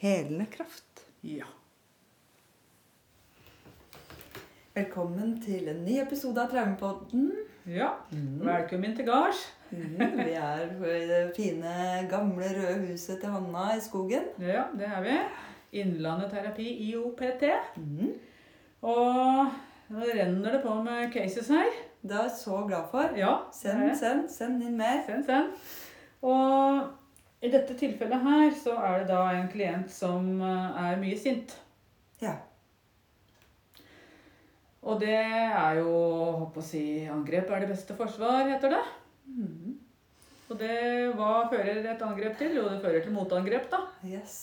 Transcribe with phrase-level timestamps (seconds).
[0.00, 1.04] helende kraft.
[1.20, 1.44] Ja.
[4.74, 7.26] Velkommen til en ny episode av Traumepodden.
[7.68, 7.90] Ja.
[8.40, 9.42] Velkommen til gards.
[9.68, 11.74] Mm, vi er i det fine,
[12.08, 14.30] gamle, røde huset til Hanna i skogen.
[14.40, 15.18] Ja, det er vi.
[15.82, 17.44] Innlandet terapi, IOPT.
[17.76, 18.14] Mm.
[18.80, 19.52] Og
[19.92, 21.68] nå renner det på med cases her.
[22.00, 23.12] Det er jeg så glad for.
[23.20, 25.04] Ja, Send, send, send inn mer.
[25.04, 25.52] Send, send.
[26.24, 26.88] Og
[27.40, 31.54] i dette tilfellet her så er det da en klient som eh, er mye sint.
[32.20, 32.34] Ja.
[34.80, 35.92] Og det er jo,
[36.40, 36.82] håper å si,
[37.12, 38.82] angrep er det beste forsvar, heter det.
[39.28, 39.78] Mm.
[40.50, 40.76] Og det,
[41.16, 42.56] hva fører et angrep til?
[42.58, 43.84] Jo, det fører til motangrep, da.
[44.04, 44.36] Yes.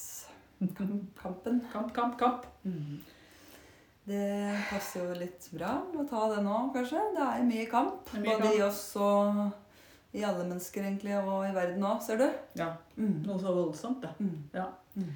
[1.22, 1.62] Kampen.
[1.74, 2.50] Kamp, kamp, kamp.
[2.64, 2.98] Mm.
[4.08, 4.28] Det
[4.70, 7.02] passer jo litt bra å ta det nå, kanskje.
[7.18, 8.06] Det er mye kamp.
[8.08, 9.42] Det er mye Både i oss og
[10.18, 12.28] i alle mennesker, egentlig, og i verden òg, ser du.
[12.60, 13.22] Ja, Mm.
[13.28, 14.10] noe så voldsomt, det.
[14.20, 14.44] Mm.
[14.58, 14.66] Ja.
[14.98, 15.12] Mm.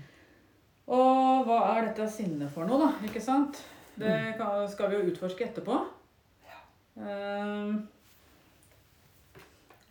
[0.91, 2.91] Og hva er dette sinnet for noe, da?
[3.07, 3.61] Ikke sant?
[3.97, 4.35] Det
[4.71, 5.79] skal vi jo utforske etterpå.
[6.99, 7.87] Ehm,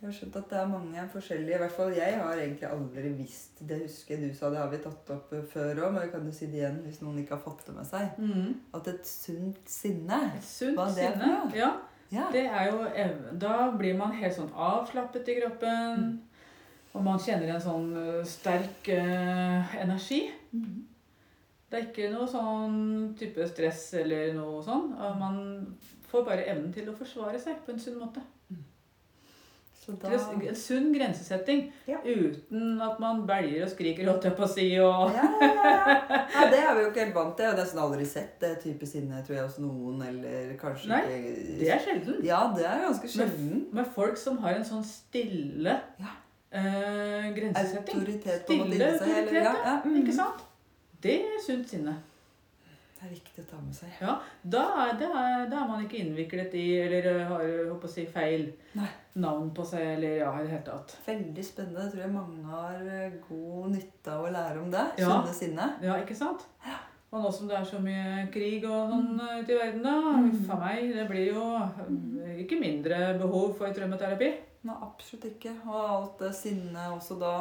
[0.01, 3.09] Jeg har skjønt at det er mange forskjellige I hvert fall jeg har egentlig aldri
[3.19, 6.09] visst Det husker jeg du sa, det har vi tatt opp før òg, men vi
[6.13, 8.17] kan jo si det igjen hvis noen ikke har fått det med seg.
[8.17, 8.55] mhm.
[8.73, 11.51] At et sunt sinne Et sunt sinne.
[11.57, 11.71] Ja,
[12.11, 12.25] Ja.
[12.31, 12.81] det er jo
[13.39, 16.01] Da blir man helt sånn avslappet i kroppen.
[16.01, 16.47] Mm.
[16.91, 17.91] Og man kjenner en sånn
[18.27, 20.25] sterk uh, energi.
[20.51, 20.81] Mm.
[21.71, 24.89] Det er ikke noe sånn type stress eller noe sånn.
[25.21, 25.37] Man
[26.11, 28.23] får bare evnen til å forsvare seg på en sunn måte.
[28.51, 28.70] Så
[29.87, 30.11] da
[30.47, 31.97] En sunn grensesetting Ja.
[32.05, 34.67] uten at man belger og skriker, holdt jeg på å si.
[34.79, 35.11] Og...
[35.15, 36.43] ja, ja, ja.
[36.53, 37.45] det er vi jo ikke helt vant til.
[37.47, 40.01] Jeg har nesten aldri sett det type sinne tror jeg, hos noen.
[40.07, 42.19] Eller kanskje Nei, ikke Det er sjelden.
[42.27, 43.65] Ja, det er ganske sjelden.
[43.73, 46.13] Med folk som har en sånn stille Ja.
[46.51, 47.99] eh, grensesetting.
[48.03, 49.09] Autoritet på Stille seg.
[49.09, 49.99] Autoritet, ja, ja, mm.
[50.03, 50.47] Ikke sant?
[51.01, 51.97] Det er sunt sinne.
[53.01, 53.93] Det er viktig å ta med seg.
[53.97, 54.11] Ja,
[54.45, 54.63] da
[54.93, 55.07] da
[55.49, 58.43] da er man ikke innviklet i eller har ø, håper å si, feil
[58.77, 58.85] Nei.
[59.23, 60.93] navn på seg eller ja, i det hele tatt.
[61.07, 61.87] Veldig spennende.
[61.87, 64.85] Jeg tror jeg mange har eh, god nytte av å lære om det.
[65.01, 65.09] Ja.
[65.15, 65.71] Sunne sinne.
[65.81, 66.45] Ja, ikke sant?
[67.11, 69.41] Og nå som det er så mye krig og sånn mm.
[69.41, 70.29] ute i verden, da, Mm.
[70.29, 71.47] uff meg, det blir jo
[72.45, 74.29] ikke mindre behov for traumeterapi.
[74.69, 75.57] Nei, absolutt ikke.
[75.65, 77.33] Og alt det sinnet også da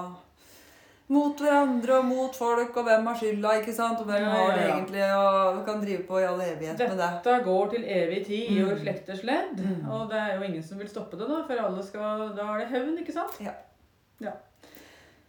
[1.10, 3.98] mot hverandre og mot folk, og hvem har skylda, ikke sant?
[3.98, 4.74] Og hvem Ja, har ja, det ja.
[4.76, 7.08] egentlig, og kan drive på i all evighet med det.
[7.16, 8.78] Dette går til evig tid i Mm.
[8.84, 9.58] slekters ledd.
[9.58, 9.88] Mm.
[9.90, 12.58] Og det er jo ingen som vil stoppe det, da, for alle skal, da er
[12.62, 13.40] det hevn, ikke sant?
[13.40, 13.56] Ja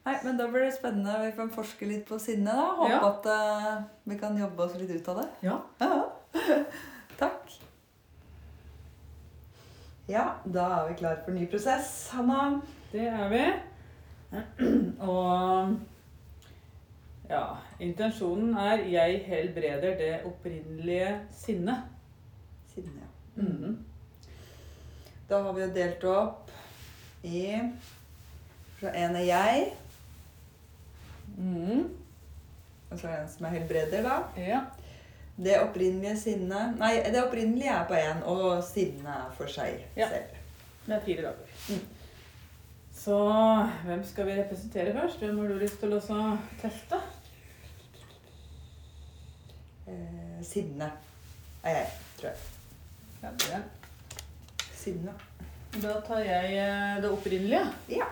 [0.04, 1.14] Nei, men da blir det spennende.
[1.28, 2.72] Vi kan forske litt på sinne, da.
[2.74, 3.02] Håpe Ja.
[3.10, 5.28] at uh, vi kan jobbe oss litt ut av det.
[5.46, 5.60] Ja.
[7.20, 7.52] Takk.
[10.10, 12.62] Ja, da er vi klar for ny prosess, Hanna.
[12.92, 13.44] Det er vi.
[15.12, 15.78] Og
[17.30, 17.44] ja,
[17.80, 21.82] intensjonen er 'jeg helbreder det opprinnelige sinnet'.
[22.74, 23.42] Sinne, ja.
[23.42, 23.78] Mhm.
[25.30, 26.52] Da har vi jo delt opp
[27.24, 27.60] i
[28.80, 29.74] Så en er jeg,
[31.38, 31.90] Mm.
[32.92, 34.42] og så er det en som er helbreder, da.
[34.42, 34.60] Ja.
[35.38, 40.08] Det opprinnelige sinnet Nei, det opprinnelige er på én, og sinnet er for seg Ja.
[40.10, 40.24] selv.
[40.86, 41.48] Det er fire dager.
[41.70, 41.88] Mm.
[43.02, 43.18] Så
[43.86, 45.20] hvem skal vi representere først?
[45.20, 46.02] Hvem har du lyst til å
[46.62, 47.00] teste?
[49.90, 50.92] Eh, sinne
[51.64, 51.88] er jeg,
[52.20, 52.44] tror jeg.
[53.24, 53.48] Ja, det.
[53.58, 53.64] er.
[54.78, 55.16] Sinne.
[55.82, 57.64] Da tar jeg eh, det opprinnelige.
[57.90, 58.12] Ja.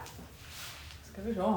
[1.12, 1.52] Skal vi se.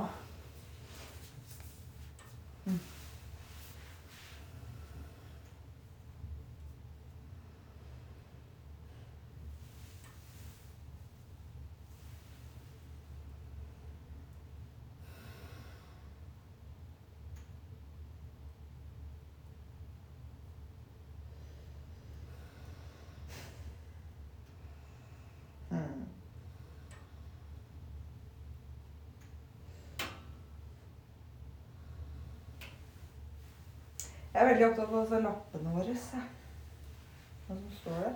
[34.43, 35.93] Jeg er veldig opptatt av lappene våre.
[37.47, 38.15] Hva som står der.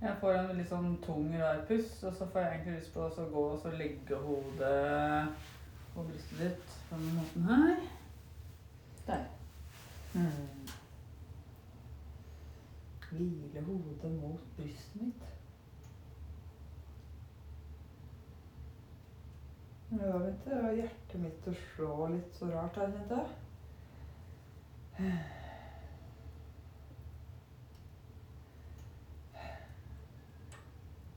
[0.00, 3.06] Jeg får en litt sånn tung, rar pust, og så får jeg egentlig lyst på
[3.06, 4.74] å gå og så legge hodet
[5.94, 7.88] på brystet ditt på denne måten her.
[9.06, 9.26] Der.
[10.16, 10.70] Mm.
[13.06, 15.39] Hvile hodet mot brystet mitt.
[19.90, 23.24] Nå begynte hjertet mitt å slå litt så rart her, jeg.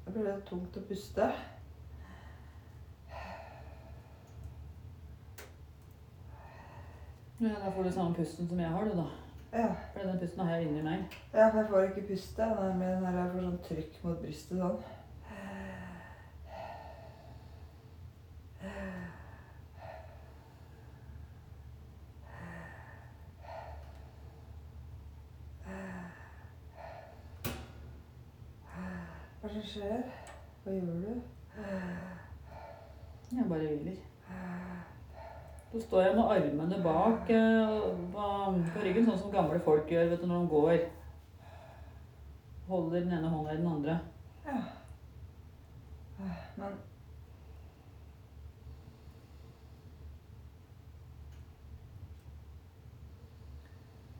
[0.05, 1.27] Det ble litt tungt å puste.
[7.43, 9.05] Ja, da får du samme pusten som jeg har, du, da.
[9.53, 11.15] Ja, For den pusten har jeg inni meg.
[11.33, 12.49] ja for jeg får ikke puste.
[12.49, 14.77] Er den her jeg får sånn trykk mot brystet sånn.
[29.63, 30.01] Som skjer?
[30.63, 31.21] Hva gjør du?
[33.31, 33.95] Jeg bare hviler.
[35.71, 37.69] Så står jeg med armene bak eh,
[38.13, 40.83] på ryggen, sånn som gamle folk gjør vet du, når de går.
[42.67, 43.99] Holder den ene hånda i den andre.
[44.45, 44.59] Ja.
[46.57, 46.81] Men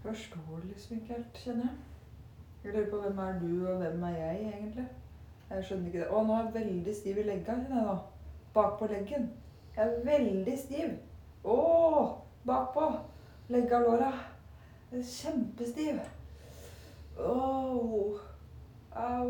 [0.04, 1.78] Forstår det liksom ikke helt, kjenner jeg.
[2.64, 4.88] Jeg lurer på hvem er du, og hvem er jeg, egentlig?
[5.50, 6.10] Jeg skjønner ikke det.
[6.10, 7.96] Å, nå er jeg veldig stiv i legga, kjenner jeg nå.
[8.54, 9.32] Bakpå leggen.
[9.76, 10.94] Jeg er veldig stiv.
[11.44, 11.58] Å,
[12.46, 12.90] bakpå.
[13.54, 14.12] Legga låra.
[14.94, 16.00] Kjempestiv.
[17.18, 18.20] Åh.
[18.94, 19.30] Au.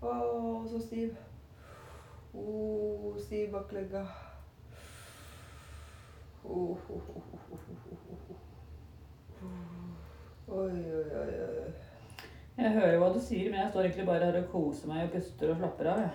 [0.00, 0.12] Å,
[0.68, 1.16] så stiv.
[2.34, 4.04] Å, stiv bak legga.
[6.44, 6.76] Oi,
[10.48, 11.83] oi, oi, oi.
[12.56, 15.14] Jeg hører hva du sier, men jeg står egentlig bare her og koser meg og
[15.16, 16.02] puster og slapper av.
[16.04, 16.10] jeg.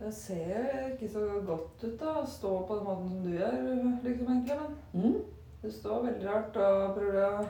[0.00, 3.60] Det ser ikke så godt ut da, å stå på den måten som du gjør,
[4.02, 5.20] liksom egentlig, men Mm?
[5.62, 7.46] du står veldig rart og prøver å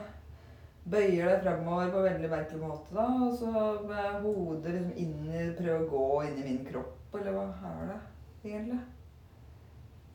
[0.85, 3.49] bøye deg fremover på en veldig merkelig måte da, og så
[3.89, 7.89] med hodet liksom inn i, prøve å gå inn i min kropp, eller hva er
[7.89, 7.99] det
[8.51, 8.79] egentlig?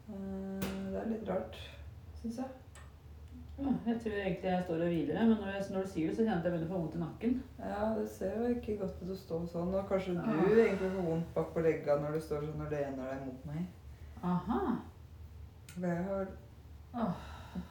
[0.09, 1.56] Eh, Det er litt rart,
[2.23, 2.49] synes jeg.
[3.61, 6.15] Ja, jeg tror egentlig jeg står og hviler, men når, jeg, når du sier det,
[6.17, 7.35] så kjenner jeg at jeg begynner å få vondt i nakken.
[7.61, 10.39] Ja, det ser jo ikke godt ut å stå sånn, og kanskje du Ah.
[10.65, 13.67] egentlig får vondt bak på legga når du står sånn og lener deg mot meg.
[14.25, 14.61] Aha.
[15.81, 16.27] Jeg har
[16.95, 17.12] Åh.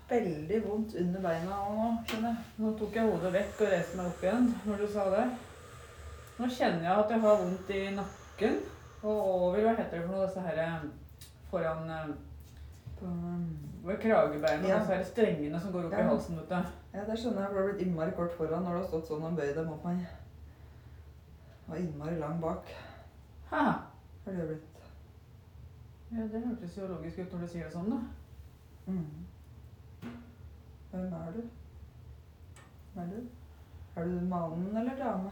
[0.09, 2.45] veldig vondt under beina nå, skjønner jeg.
[2.59, 5.25] Nå tok jeg hodet vekk og reiste meg opp igjen når du sa det.
[6.39, 8.59] Nå kjenner jeg at jeg har vondt i nakken
[9.03, 10.81] og over Hva heter det for noe, disse her eh,
[11.49, 12.09] foran eh,
[13.97, 14.79] På, um, ja.
[14.79, 15.99] og så er det strengene som går opp Ja.
[15.99, 16.37] i halsen.
[16.37, 16.55] vet du.
[16.93, 19.07] Ja, det skjønner jeg, for du har blitt innmari kort foran når du har stått
[19.07, 20.05] sånn og bøyd deg mot meg.
[21.69, 22.65] Og innmari lang bak
[23.49, 23.63] Ha.
[24.25, 24.65] har du blitt.
[26.11, 27.99] Ja, det hørtes jo logisk ut når du sier det sånn, da.
[28.87, 29.25] Mm.
[30.91, 31.41] Hvem er du?
[32.93, 33.27] Hvem er du?
[33.95, 35.31] Er du mannen eller dame?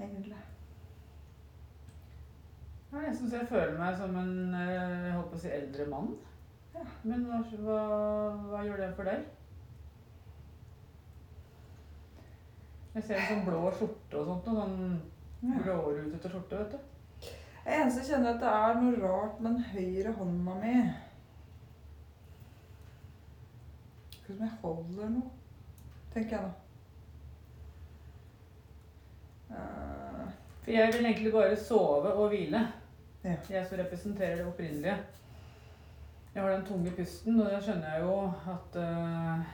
[0.00, 0.36] Egentlig.
[2.92, 4.68] Ja, jeg syns jeg føler meg som en eh,
[5.08, 6.14] jeg holdt på å si eldre mann.
[6.74, 6.84] Ja.
[7.04, 7.80] Men hva, hva,
[8.48, 9.26] hva gjør det for deg?
[12.94, 14.48] Jeg ser en sånn blå skjorte og sånt.
[14.48, 16.78] Og sånn blårutete skjorte, vet du.
[17.68, 20.72] Jeg eneste kjenner at det er noe rart med den høyre hånda mi.
[24.16, 25.30] Akkurat som jeg holder noe,
[26.14, 26.50] tenker jeg nå.
[29.52, 30.26] Eh,
[30.64, 32.64] For jeg vil egentlig bare sove og hvile.
[33.24, 33.36] Ja.
[33.50, 34.98] Jeg som representerer det opprinnelige.
[36.34, 38.12] Jeg har den tunge pusten, og da skjønner jeg jo
[38.52, 39.48] at uh,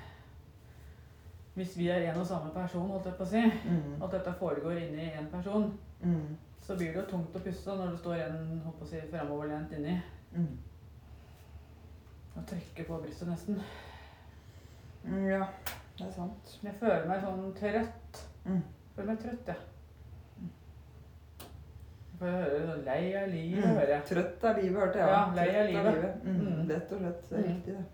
[1.54, 4.34] hvis vi er en og samme person, holdt jeg på å si, mm, at dette
[4.40, 5.68] foregår inni en person,
[6.02, 8.90] mm, så blir det jo tungt å puste når det står en holdt på å
[8.90, 9.94] si, framoverlent inni
[10.34, 10.54] mm.
[12.34, 13.60] og trekker på brystet nesten.
[15.04, 15.46] Mm, ja,
[15.98, 16.56] det er sant.
[16.64, 18.24] Jeg føler meg sånn trøtt.
[18.44, 18.60] Mm.
[18.96, 19.73] Føler meg trøtt, jeg.
[22.24, 23.74] Jeg sånn lei av livet, Mm.
[23.76, 24.04] hører jeg.
[24.10, 25.08] Trøtt av livet, hørte jeg.
[25.08, 26.24] Ja, lei av Trøtt livet.
[26.24, 26.68] Mm, Mm.
[26.70, 27.28] Rett og slett.
[27.28, 27.54] Det er Mm.
[27.54, 27.84] riktig, det.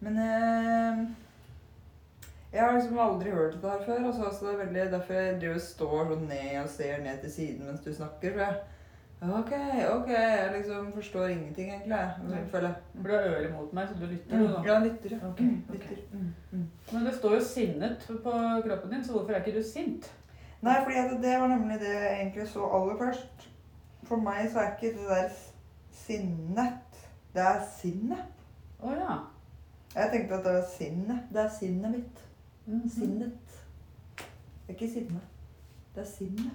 [0.00, 1.06] Men eh,
[2.52, 4.06] jeg har liksom aldri hørt dette her før.
[4.06, 7.20] Altså, altså det er veldig derfor jeg driver og står sånn ned og ser ned
[7.20, 8.32] til siden mens du snakker.
[8.32, 8.56] For jeg
[9.22, 9.52] OK,
[9.92, 10.08] OK.
[10.08, 11.90] Jeg liksom forstår ingenting, egentlig.
[11.90, 12.46] jeg.
[12.50, 12.76] Føler jeg.
[13.02, 14.64] For du har øret mot meg, så du lytter Mm.
[14.66, 15.28] Ja, lytter, ja.
[15.28, 15.44] okay.
[15.44, 15.74] Mm, ok.
[15.90, 16.64] lytter.
[16.92, 18.32] Men det står jo sinnet på
[18.64, 20.10] kroppen din, så hvorfor er ikke du sint?
[20.62, 23.50] Nei, fordi det var nemlig det jeg egentlig så aller først.
[24.02, 25.28] For meg så er ikke det der
[25.92, 26.78] sinnet
[27.34, 28.46] Det er sinnet.
[28.82, 29.16] Å ja.
[29.94, 31.20] Jeg tenkte at det var sinnet.
[31.32, 32.24] Det er sinnet mitt.
[32.66, 32.88] Mhm.
[32.88, 33.60] Sinnet.
[34.18, 35.20] Det er ikke sinne.
[35.94, 36.52] Det er sinnet.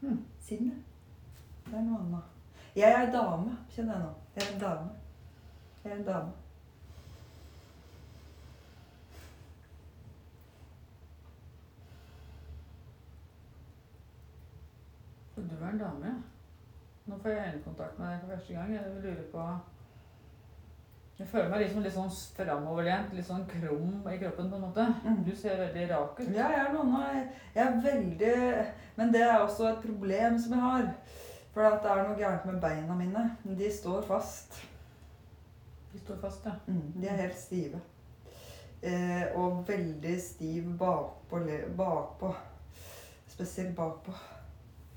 [0.00, 0.24] Mm.
[0.40, 0.76] Sinnet.
[1.66, 2.32] Det er noe annet.
[2.76, 4.10] Jeg er dame, kjenner jeg nå.
[4.36, 4.90] Jeg er en dame.
[5.84, 6.32] Jeg er en dame.
[15.42, 16.14] Du er en dame, ja.
[17.06, 18.72] Nå får jeg øyekontakt med deg for første gang.
[18.74, 19.58] Jeg lurer på
[21.18, 24.86] Jeg føler meg liksom litt sånn framoverlent, litt sånn krum i kroppen på en måte.
[25.04, 25.22] Mm.
[25.24, 26.32] Du ser veldig rak ut.
[26.34, 27.14] Ja, jeg er noen av
[27.54, 28.66] Jeg er veldig
[28.96, 30.88] Men det er også et problem som jeg har.
[31.54, 33.26] For det er noe gærent med beina mine.
[33.44, 34.58] De står fast.
[35.92, 36.58] De står fast, ja.
[36.66, 37.80] Mm, de er helt stive.
[38.82, 41.40] Eh, og veldig stiv bakpå.
[41.76, 42.34] bakpå.
[43.28, 44.12] Spesielt bakpå.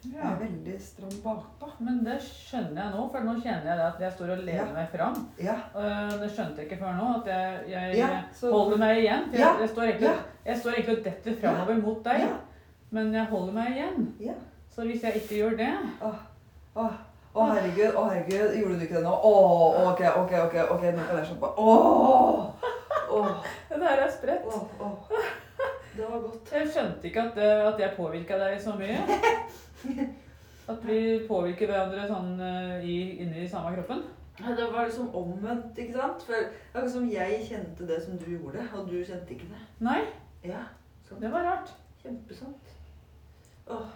[0.03, 0.29] Ja.
[0.31, 1.67] er veldig stram bakpå.
[1.83, 4.69] Men det skjønner jeg nå, for nå kjenner jeg det at jeg står og lener
[4.69, 4.73] Ja.
[4.73, 5.17] meg fram.
[5.43, 5.55] Ja.
[5.75, 9.25] Øh, Det skjønte jeg ikke før nå, at jeg, jeg ja så, holder meg igjen.
[9.31, 9.51] For Ja.
[9.51, 10.15] jeg, jeg, står egentlig,
[10.45, 12.29] jeg står egentlig og detter framover mot deg,
[12.91, 14.07] men jeg holder meg igjen.
[14.19, 14.33] Ja.
[14.75, 16.13] Så hvis jeg ikke gjør det Å,
[16.75, 16.85] å,
[17.35, 19.11] å, herregud, å herregud, gjorde du ikke det nå?
[19.11, 19.33] Å,
[19.91, 21.59] ok, ok, ok, ok, nå kan jeg slappe av.
[21.59, 22.53] Åh,
[23.11, 24.45] åh, Det her er spredt.
[24.47, 24.95] åh, åh.
[25.97, 26.51] Det var godt.
[26.53, 29.01] Jeg skjønte ikke at, øh, at jeg påvirka deg så mye.
[30.69, 34.03] At vi påvirker hverandre sånn øh, i, inni samme kroppen.
[34.39, 36.21] Ja, Det var liksom omvendt, ikke sant?
[36.27, 36.35] For
[36.73, 39.63] akkurat som jeg kjente det som du gjorde, og du kjente ikke det.
[39.83, 40.01] Nei,
[40.45, 40.61] Ja,
[41.07, 41.21] sant.
[41.21, 41.73] det var rart.
[42.03, 42.69] Kjempesant.
[43.67, 43.89] Åh,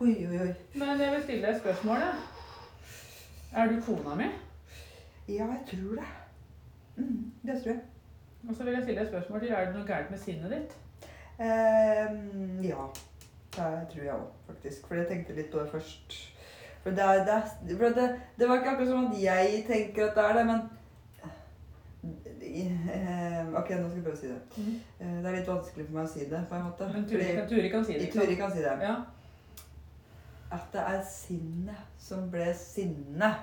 [0.00, 0.50] oi, oi, oi.
[0.74, 2.02] Men jeg vil stille deg et spørsmål.
[2.04, 2.10] da.
[3.62, 4.26] Er du kona mi?
[5.28, 6.10] Ja, jeg tror det.
[6.96, 7.80] Mm, det tror jeg.
[8.48, 9.48] Og så vil jeg stille deg et spørsmål til.
[9.54, 10.76] Er det noe gærent med sinnet ditt?
[11.40, 12.84] Um, ja,
[13.56, 14.86] det tror jeg òg, faktisk.
[14.86, 16.18] For jeg tenkte litt på det først.
[16.82, 18.04] For det, er, det, er, for det,
[18.38, 20.60] det var ikke akkurat som at jeg tenker at det er det, men
[22.42, 24.40] Eh, Ok, nå skal jeg prøve å si det.
[25.00, 26.86] Eh, Det er litt vanskelig for meg å si det, på en måte.
[26.92, 28.12] Men Turi, kan- Turi kan si det.
[28.12, 28.72] Turi kan si det.
[28.82, 28.94] Ja.
[30.52, 33.34] At det er sinnet som ble sinne.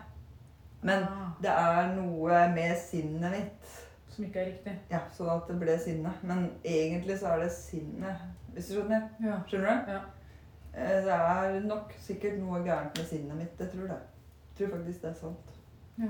[0.81, 3.86] Men Ah, det er noe med sinnet mitt.
[4.17, 4.73] Som ikke er riktig.
[4.91, 6.11] Ja, sånn at det ble sinne.
[6.25, 8.23] Men egentlig så er det sinnet.
[8.55, 9.03] Hvis du skjønner?
[9.21, 9.35] Ja.
[9.49, 9.91] Skjønner du?
[9.93, 9.99] Ja.
[10.73, 13.59] Eh, Det er nok sikkert noe gærent med sinnet mitt.
[13.61, 13.99] Jeg tror det.
[14.49, 15.53] Jeg tror faktisk det er sant.
[16.01, 16.09] Ja.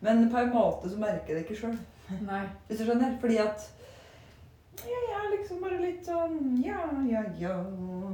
[0.00, 1.78] Men på en måte så merker jeg det ikke sjøl.
[2.68, 3.14] Hvis du skjønner?
[3.22, 3.70] Fordi at
[4.84, 7.52] ja, jeg er liksom bare litt sånn ja, ja, ja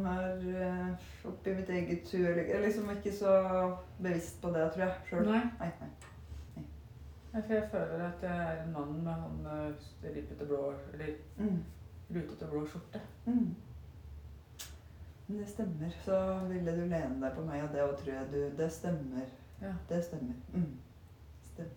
[0.04, 2.28] Her eh, oppi mitt eget tur.
[2.36, 3.32] Jeg er liksom ikke så
[3.96, 5.24] bevisst på det, tror jeg sjøl.
[5.32, 5.40] Nei.
[5.58, 6.09] Nei, nei.
[7.32, 11.14] Nei, For jeg føler at jeg er en mann med han ripete rippete blå Eller
[11.38, 11.64] Mm.
[12.14, 13.00] rutete blå skjorte.
[13.26, 13.54] Mm.
[15.28, 15.90] Men det stemmer.
[16.04, 16.16] Så
[16.48, 19.26] ville du lene deg på meg, og det òg tror jeg du Det stemmer.
[19.62, 19.72] Ja.
[19.88, 20.34] Det stemmer.
[20.54, 20.76] Mm.
[21.52, 21.76] Stemmer.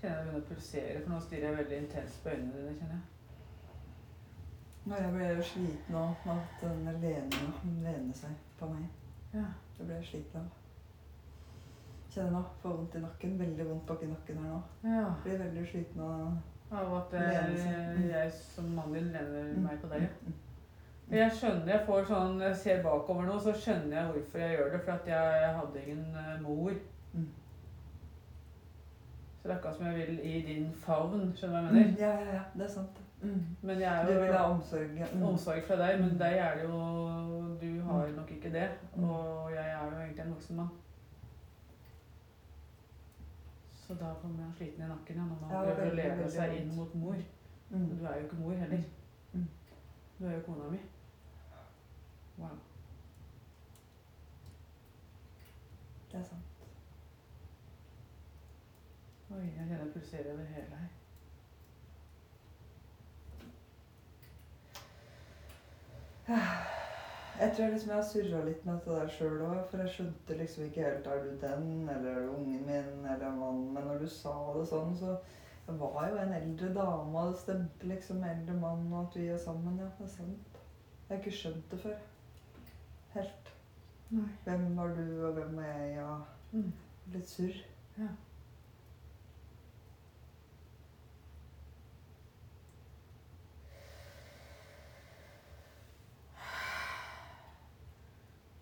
[0.00, 2.74] Kjenner jeg begynner å pulsere, for nå stirrer jeg veldig intenst på øynene dine.
[2.78, 3.02] kjenner jeg.
[4.86, 8.84] Når jeg ble jo sliten av at den lener, lener seg på meg.
[9.34, 9.46] Ja.
[9.78, 10.65] Det ble jeg sliten av.
[12.16, 13.32] Kjenner nå, får vondt i nakken.
[13.38, 14.60] Veldig vondt bak i nakken her nå.
[14.88, 15.06] ja.
[15.24, 16.36] Blir veldig sliten av
[16.72, 17.50] Av at eh.
[17.52, 18.08] Mm.
[18.10, 19.62] jeg som mangel din lener Mm.
[19.68, 20.00] meg på deg.
[20.02, 20.08] ja.
[20.26, 20.34] Mm.
[21.08, 24.56] Men Jeg skjønner, jeg får sånn, jeg ser bakover nå, så skjønner jeg hvorfor jeg
[24.58, 24.80] gjør det.
[24.84, 26.72] For at jeg, jeg hadde ingen eh, mor.
[27.14, 27.28] Mm.
[29.36, 31.92] Så det er akkurat som jeg vil i din favn, skjønner du hva jeg Mm.
[31.92, 32.00] mener?
[32.00, 32.42] Ja, ja, ja.
[32.54, 32.98] Det er sant.
[33.22, 33.44] Mm.
[33.62, 34.96] Men jeg er Du vil ha omsorg.
[34.98, 35.06] ja.
[35.14, 35.22] Mm.
[35.22, 36.80] omsorg fra deg, men deg er det jo
[37.60, 38.68] Du har nok ikke det.
[38.96, 39.04] Mm.
[39.10, 40.68] Og jeg er jo egentlig en voksen mann.
[43.86, 46.54] Så da kommer man sliten i nakken ja, når man Ja, prøver å leve seg
[46.60, 47.20] inn mot mor.
[47.70, 47.86] Mm.
[47.98, 48.82] Du er jo ikke mor heller.
[49.32, 49.46] Mm.
[50.18, 50.80] Du er jo kona mi.
[52.38, 52.58] Wow.
[56.10, 56.52] Det er sant.
[59.30, 60.92] Oi, jeg kjenner det pulserer over hele her.
[67.46, 70.36] Jeg tror liksom jeg har surra litt med dette der sjøl òg, for jeg skjønte
[70.38, 73.68] liksom ikke helt er du den, eller er du ungen min, eller mannen.
[73.76, 75.12] Men når du sa det sånn, så
[75.68, 79.28] jeg var jo en eldre dame, og det stemte liksom eldre mann, og at vi
[79.30, 79.78] er sammen.
[79.78, 80.58] Ja, det er sant.
[81.06, 81.96] Jeg har ikke skjønt det før.
[83.14, 83.52] Helt.
[84.10, 84.26] Nei.
[84.44, 85.94] Hvem var du, og hvem var jeg?
[86.00, 86.10] Ja,
[86.52, 86.72] Mm.
[87.14, 87.62] litt surr.
[87.98, 88.10] Ja.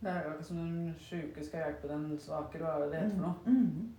[0.04, 2.98] Det er jo ikke som den sjuke skal hjelpe den svake, hva er det det
[3.00, 3.34] heter for noe?
[3.46, 3.94] Mm.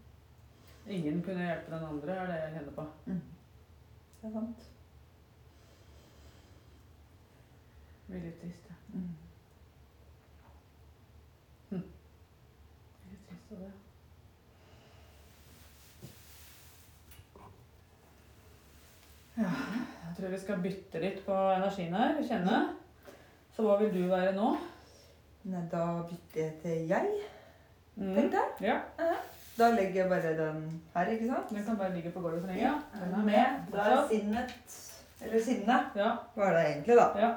[0.93, 2.83] Ingen kunne hjelpe den andre, er det jeg kjenner på.
[3.05, 3.21] Mm.
[4.21, 4.67] Det er sant.
[8.05, 8.75] Det blir litt trist, ja.
[11.71, 13.71] Litt trist av det.
[19.41, 19.49] Ja,
[20.05, 22.21] jeg tror vi skal bytte litt på energien her.
[22.29, 22.63] Kjenne.
[23.57, 24.53] Så hva vil du være nå?
[25.45, 27.09] Nei, da bytter jeg til jeg,
[27.95, 28.13] Mm.
[28.15, 28.67] tenkte jeg.
[28.99, 29.11] Ja,
[29.57, 31.49] Da legger jeg bare den her, ikke sant?
[31.49, 32.61] den kan bare ligge på gulvet så lenge.
[32.61, 33.45] Ja, Den er med.
[33.71, 34.53] Da er sinnet
[35.21, 35.77] Eller sinne.
[35.95, 37.05] Ja, Hva er det egentlig, da?
[37.19, 37.29] ja.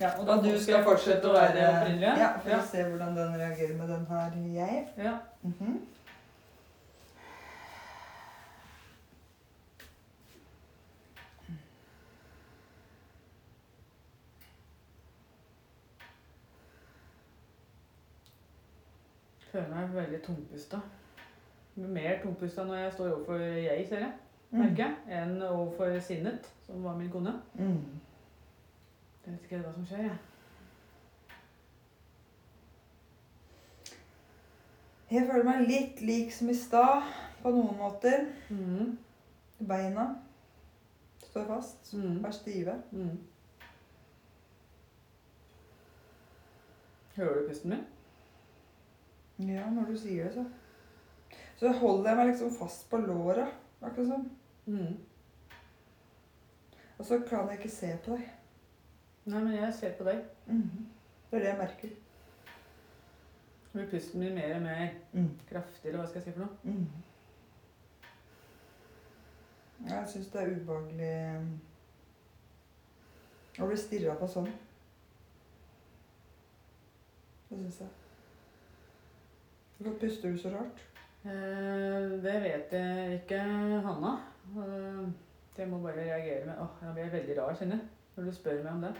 [0.00, 2.14] ja og Og du skal fortsette å være opprinnelig?
[2.18, 2.58] Ja, for ja.
[2.62, 4.88] å se hvordan den reagerer med den her jeg.
[4.98, 5.12] ja.
[5.42, 5.80] Mhm.
[19.54, 20.80] Føler meg veldig tungpusta.
[21.76, 24.12] Mer tungpusta når jeg står overfor jeg, ser jeg,
[24.50, 24.60] Mm.
[24.60, 27.32] merker jeg, enn overfor sinnet, som var min kone.
[27.54, 27.80] Mm.
[29.24, 30.18] Jeg vet ikke hva som skjer, jeg.
[35.10, 37.02] Jeg føler meg litt lik som i stad,
[37.42, 38.24] på noen måter.
[38.50, 38.94] Mm.
[39.68, 40.06] Beina
[41.24, 42.24] står fast, Mm.
[42.24, 42.74] er stive.
[42.92, 43.18] Mm.
[47.16, 47.84] Hører du pusten min?
[49.38, 50.44] Ja, når du sier det, så.
[51.58, 53.48] Så holder jeg meg liksom fast på låra,
[53.82, 54.28] akkurat sånn.
[54.66, 54.96] Mm.
[56.98, 58.28] Og så kan jeg ikke se på deg.
[59.26, 60.24] Nei, men jeg ser på deg.
[60.46, 60.86] Mhm.
[61.30, 61.94] Det er det jeg merker.
[63.72, 65.30] Blir pusten min mer og mer Mm.
[65.48, 66.56] kraftig, eller hva skal jeg si for noe?
[66.62, 66.86] Mhm.
[69.88, 71.60] Jeg syns det er ubehagelig um,
[73.58, 74.46] å bli stirra på sånn.
[77.50, 77.88] Det syns jeg.
[79.84, 80.78] Hvorfor puster du så rart?
[81.24, 83.38] Eh, det vet jeg ikke,
[83.84, 84.12] Hanna.
[84.56, 85.08] Eh,
[85.56, 86.54] det må bare reagere med.
[86.60, 88.92] Åh, jeg blir veldig rar, kjenner jeg, når du spør meg om det.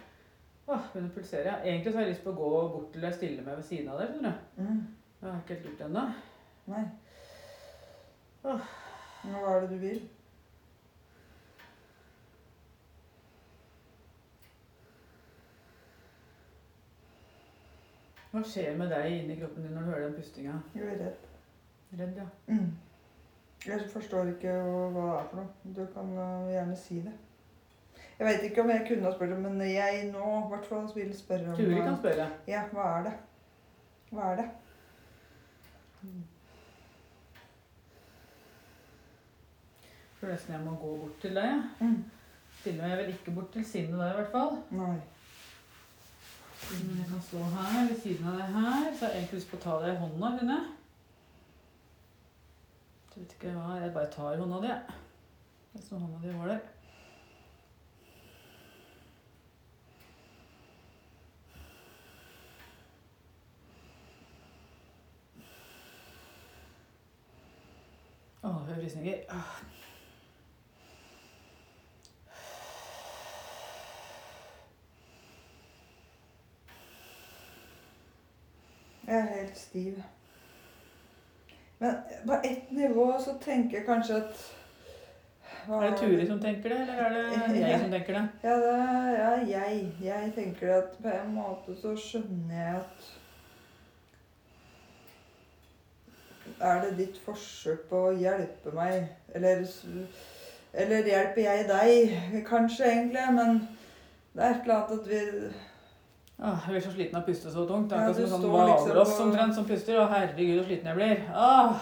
[0.66, 1.54] Åh, begynner å pulsere.
[1.64, 3.88] Egentlig så har jeg lyst på å gå bort til deg stille meg ved siden
[3.94, 4.60] av deg, skjønner du.
[4.60, 4.82] Mm.
[5.22, 6.04] Jeg har ikke helt gjort det ennå.
[6.74, 6.84] Nei.
[8.44, 8.68] Åh.
[9.24, 10.04] Men hva er det du vil?
[18.34, 20.56] Hva skjer med deg inni kroppen din når du hører den pustinga?
[20.74, 21.26] Jeg er redd.
[22.00, 22.24] Redd, ja.
[22.48, 22.72] Mm.
[23.66, 25.74] Jeg forstår ikke hva det er for noe.
[25.76, 27.12] Du kan uh, gjerne si det.
[28.18, 31.14] Jeg vet ikke om jeg kunne ha spurt, men jeg nå i hvert fall vil
[31.14, 32.26] spørre om Turi kan spørre.
[32.50, 33.14] Ja, hva er det?
[34.10, 34.50] Hva er det?
[40.18, 41.54] Tror nesten jeg må gå bort til deg.
[41.54, 41.62] jeg.
[41.80, 42.04] Mm.
[42.58, 44.56] Stiller meg vel ikke bort til sinnet da, i hvert fall.
[44.74, 44.94] Nei.
[46.70, 48.96] Jeg kan stå her ved siden av det her.
[48.98, 50.60] Så har jeg egentlig lyst på å ta deg i hånda, Rune.
[53.14, 54.96] Jeg vet ikke hva, jeg bare tar hånda di, jeg.
[55.74, 56.64] Det som hånda di var der.
[68.40, 69.22] Å, jeg får frysninger.
[69.28, 69.56] Ah.
[79.06, 80.02] Jeg er helt stiv.
[81.78, 81.94] Men
[82.26, 84.44] på ett nivå så tenker jeg kanskje at
[85.64, 88.28] hva Er det Turi som tenker det, eller er det jeg som tenker det?
[88.42, 89.92] Ja, det er ja, jeg.
[90.02, 93.12] Jeg tenker at på en måte så skjønner jeg at
[96.60, 99.08] Er det ditt forsøk på å hjelpe meg?
[99.34, 99.64] Eller,
[100.72, 102.44] eller hjelper jeg deg?
[102.46, 103.24] Kanskje, egentlig.
[103.34, 103.50] Men
[104.34, 105.22] det er et eller annet at vi
[106.42, 107.90] Åh, jeg blir så sliten av å puste så tungt.
[107.90, 109.98] Det er akkurat ja, som en sånn liksom på- omtrent som puster.
[110.00, 111.22] Å, herregud, så sliten jeg blir.
[111.34, 111.76] Åh.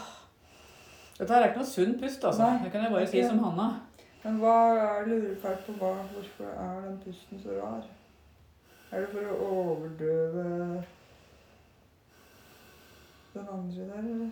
[1.18, 2.42] Dette her er ikke noe sunn pust, altså.
[2.50, 3.68] Nei, det kan jeg bare si som Hanna.
[4.24, 4.56] Men hva
[5.00, 7.82] er det fælt på hva, hvorfor er den pusten så rar?
[8.92, 10.44] Er det for å overdøve
[13.34, 14.30] den andre der, eller?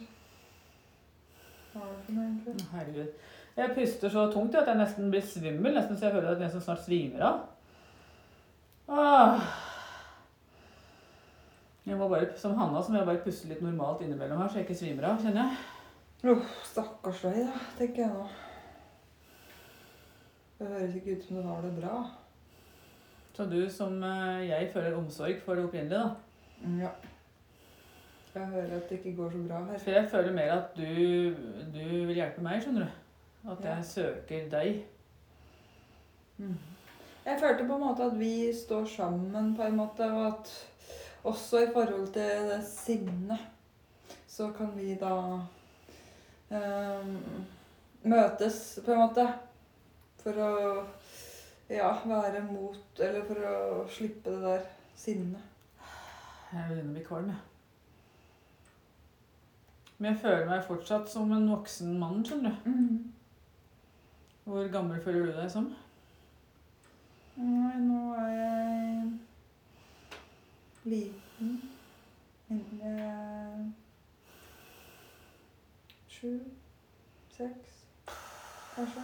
[1.72, 2.66] Hva er det for noe, egentlig?
[2.74, 3.09] Herregud.
[3.56, 6.46] Jeg puster så tungt at jeg nesten blir svimmel, nesten så jeg føler at jeg
[6.46, 7.40] nesten snart svimer av.
[8.90, 9.50] Åh.
[11.86, 14.60] Jeg må bare, som Hanna, så må jeg bare puste litt normalt innimellom her, så
[14.60, 16.30] jeg ikke svimer av, kjenner jeg.
[16.30, 18.26] Oh, stakkars deg, da, tenker jeg nå.
[20.58, 21.94] Det høres ikke ut som du har det bra.
[23.36, 26.10] Så du som eh, jeg føler omsorg for det opprinnelige, da.
[26.66, 26.90] Mm, Ja.
[28.34, 29.78] Jeg hører at det ikke går så bra her.
[29.82, 31.34] For jeg føler mer at du,
[31.74, 33.48] du vil hjelpe meg, skjønner du.
[33.50, 33.72] At Ja.
[33.74, 34.84] jeg søker deg.
[36.38, 36.52] Mm.
[37.24, 40.52] Jeg følte på en måte at vi står sammen, på en måte, og at
[41.24, 43.38] også i forhold til det sinnet,
[44.28, 45.14] så kan vi da
[46.50, 47.16] um,
[48.02, 49.26] møtes, på en måte,
[50.22, 50.52] for å
[51.70, 54.64] Ja, være mot Eller for å slippe det der
[54.98, 55.44] sinnet.
[56.50, 57.38] Jeg begynner å bli kvalm, jeg.
[60.00, 62.70] Men jeg føler meg fortsatt som en voksen mann, skjønner du.
[64.48, 65.68] Hvor gammel føler du deg som?
[67.37, 69.29] Nei, nå er jeg
[70.84, 71.60] liten.
[72.50, 73.70] Enten jeg er
[76.10, 76.32] sju,
[77.30, 77.76] seks,
[78.74, 79.02] kanskje.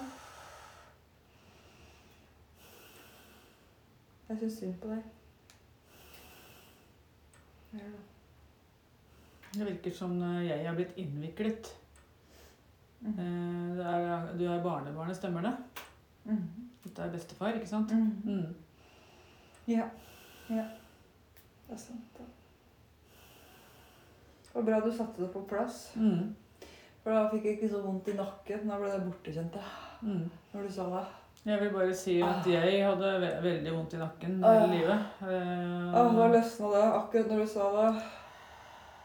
[4.29, 5.03] Jeg syns synd på deg.
[7.73, 8.05] Gjør det.
[9.57, 11.71] Det virker som jeg har blitt innviklet.
[13.01, 13.13] Mm.
[13.13, 15.55] Eh, Det er, du er barnebarnet, stemmer det?
[16.85, 17.93] Dette er bestefar, ikke sant?
[18.25, 18.55] Mm.
[19.69, 19.87] Ja.
[20.51, 20.65] Ja.
[21.67, 22.25] Det er sant, da.
[24.47, 25.93] Det var bra du satte det på plass.
[25.97, 26.35] Mm.
[27.03, 28.67] For da fikk jeg ikke så vondt i nakken.
[28.71, 29.59] Da ble det bortekjent.
[30.03, 30.23] Mm.
[30.55, 31.05] Når du sa det.
[31.47, 34.55] Jeg vil bare si at jeg hadde ve veldig vondt i nakken Ah.
[34.61, 35.05] hele livet.
[35.23, 38.03] Eh, ah, da løsna det akkurat når du sa det.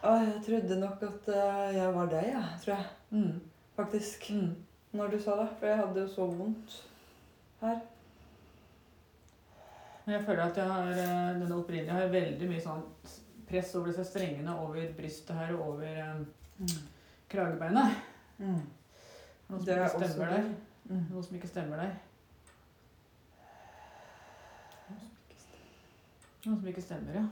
[0.04, 2.86] Ah, jeg trodde nok at eh, jeg var deg, jeg, tror jeg.
[3.12, 3.41] mm.
[3.76, 4.32] Faktisk.
[4.32, 4.56] Mm.
[4.93, 5.50] Når du sa det.
[5.60, 6.80] For jeg hadde jo så vondt
[7.62, 7.78] her.
[10.12, 12.82] Jeg føler at jeg har, eh, denne opprinnelige har veldig mye sånn
[13.47, 16.74] press over disse strengene over brystet her og over eh,
[17.32, 18.00] kragebeinet.
[18.41, 20.50] Noe som Det ikke stemmer der.
[20.89, 21.06] Mm.
[21.12, 21.93] Noe som ikke stemmer der.
[26.45, 27.28] Noe som ikke stemmer, ja.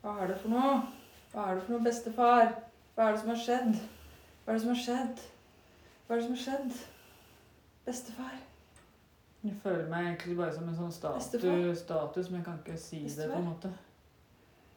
[0.00, 0.76] Hva er det for noe?
[1.34, 2.67] Hva er det for noe, bestefar?
[2.98, 3.74] Hva er det som har skjedd?
[4.42, 5.20] Hva er det som har skjedd?
[6.06, 6.78] Hva er det som har skjedd?
[7.86, 8.32] Bestefar?
[9.44, 13.04] Jeg føler meg egentlig bare som en sånn status, status men jeg kan ikke si
[13.04, 13.70] det på en måte.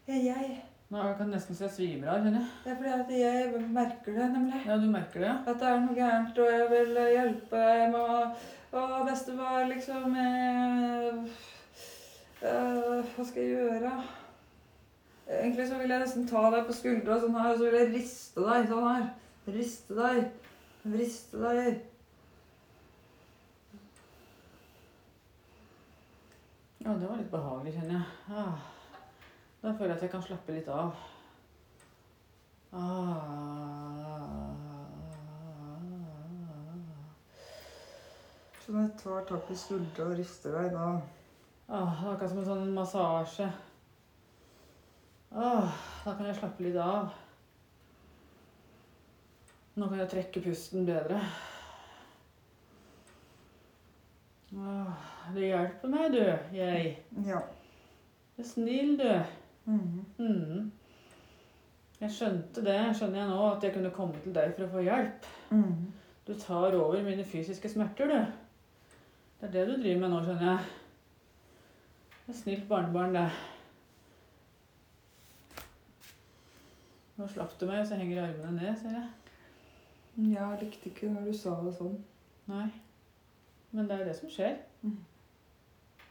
[0.06, 0.52] Ja, jeg.
[0.94, 2.54] Nå jeg kan nesten si jeg svimer av, kjenner jeg.
[2.62, 4.64] Det er fordi at jeg merker det, nemlig.
[4.70, 5.36] Ja, du merker det, ja?
[5.42, 7.68] At det er noe gærent, og jeg vil hjelpe.
[7.74, 8.08] Jeg må
[8.72, 11.38] Å, bestefar, liksom eh,
[12.46, 13.98] eh, Hva skal jeg gjøre?
[15.32, 17.92] Egentlig så vil jeg nesten ta deg på skuldra sånn her, og så vil jeg
[17.94, 19.06] riste deg sånn her.
[19.56, 20.26] Riste deg.
[20.92, 21.80] Riste deg.
[26.82, 28.06] Ja, det var litt behagelig, kjenner jeg.
[28.34, 28.60] Ah,
[29.62, 31.08] da føler jeg at jeg kan slappe litt av.
[32.74, 33.72] Ah.
[38.62, 40.92] Så når jeg tar tak i skuldra og rister deg, da
[41.72, 43.46] Ah, det er akkurat som en sånn massasje.
[45.32, 45.72] Ah,
[46.04, 47.14] da kan jeg slappe litt av.
[49.80, 51.22] Nå kan jeg trekke pusten bedre.
[54.52, 56.26] Åh, det hjelper meg, du.
[56.58, 56.98] Jeg.
[57.24, 57.40] Ja.
[58.36, 59.08] Du er snill, du.
[59.72, 60.04] Mm.
[60.18, 60.72] Mm.
[62.02, 64.84] Jeg skjønte det, skjønner jeg nå, at jeg kunne komme til deg for å få
[64.84, 65.32] hjelp.
[65.54, 65.88] Mm.
[66.28, 69.00] Du tar over mine fysiske smerter, du.
[69.40, 70.70] Det er det du driver med nå, skjønner jeg.
[72.26, 73.51] Det er snilt barnebarn, det.
[77.18, 79.10] Nå slapp du meg, og så henger armene ned, ser jeg.
[80.32, 81.98] Jeg likte ikke når du sa det sånn.
[82.52, 82.66] Nei.
[83.72, 84.58] Men det er det som skjer.
[84.84, 84.98] Mm.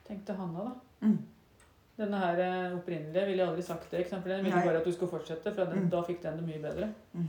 [0.07, 1.07] Tenkte Hanna, da.
[1.07, 1.19] Mm.
[2.01, 4.65] Denne her eh, opprinnelige ville jeg aldri sagt det, for den ville Nei.
[4.67, 5.91] bare at du skulle fortsette, for den, Mm.
[5.93, 6.89] da fikk den det mye bedre.
[7.13, 7.27] Mm.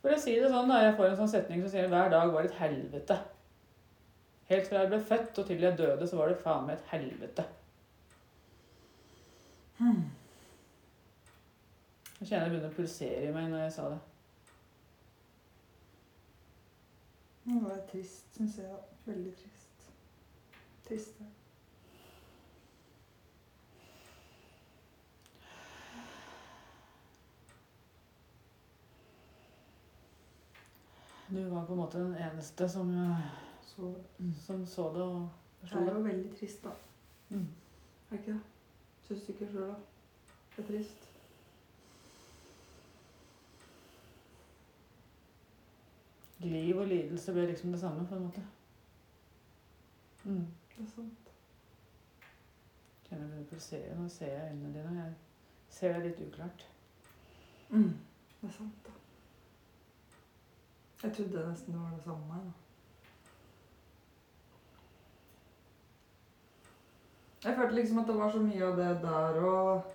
[0.00, 2.30] For å si det sånn, da, jeg får en sånn setning som sier hver dag
[2.32, 3.16] var et helvete.
[4.50, 6.88] Helt fra jeg ble født og til jeg døde, så var det faen meg et
[6.94, 7.44] helvete.
[9.80, 10.02] Hmm.
[12.20, 14.00] Jeg kjenner det begynner å pulsere i meg når jeg sa det.
[17.48, 18.80] Var jeg trist, syns jeg.
[19.06, 19.86] Veldig trist.
[20.84, 21.22] Trist.
[21.22, 21.30] ja.
[31.30, 33.26] Du var på en måte den eneste som, eh,
[33.64, 33.94] Så
[34.46, 35.28] som så det og
[35.62, 36.70] det Det er jo veldig trist, da.
[37.30, 37.48] Mm.
[38.10, 38.49] Er ikke det?
[39.10, 39.74] Syns du ikke sjøl, da?
[40.56, 41.06] Det er trist.
[46.38, 48.44] Liv og lidelse ble liksom det samme, på en måte.
[50.24, 50.46] Mm.
[50.76, 51.34] Det er sant.
[53.08, 53.98] Kjenner det begynner pulsere.
[53.98, 55.12] Nå ser jeg øynene dine, jeg
[55.80, 56.66] ser det litt uklart.
[57.68, 57.92] Mm.
[58.40, 58.98] Det er sant, da.
[61.02, 62.44] Jeg trodde nesten det var det samme.
[62.46, 62.59] Da.
[67.44, 69.94] Jeg følte liksom at det var så mye av det der og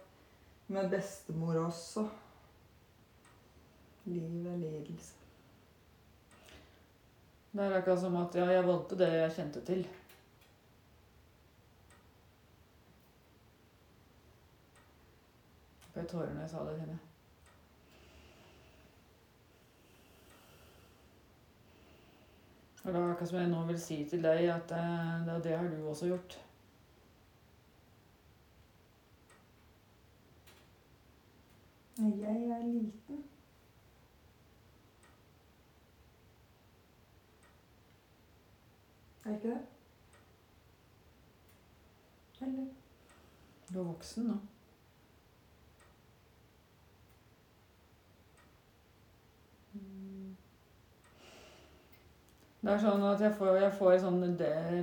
[0.67, 2.07] med bestemor også.
[4.05, 5.13] Liv Livet, lidelse.
[7.51, 9.85] Det er akkurat som at ja, jeg valgte det jeg kjente til.
[16.05, 16.97] litt tårer når jeg sa det til henne.
[22.85, 25.57] Og det er akkurat som jeg nå vil si til deg at eh, det, det
[25.57, 26.37] har du også gjort.
[31.97, 33.23] Jeg er liten.
[39.25, 39.61] Er ikke det?
[42.41, 42.65] Eller?
[43.73, 44.35] Du er voksen nå.
[52.65, 54.21] Det er sånn at jeg får, jeg får sånn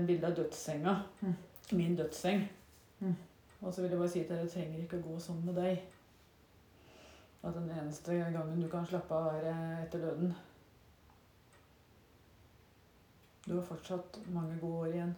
[0.07, 0.93] bilde av dødssenga.
[1.21, 1.33] Mm.
[1.77, 2.45] Min dødsseng.
[3.01, 3.17] Mm.
[3.61, 5.59] Og så vil jeg bare si til deg, du trenger ikke å gå sånn med
[5.59, 5.81] deg.
[7.43, 10.35] At den eneste gangen du kan slappe av, er etter døden.
[13.47, 15.15] Du har fortsatt mange gode år igjen.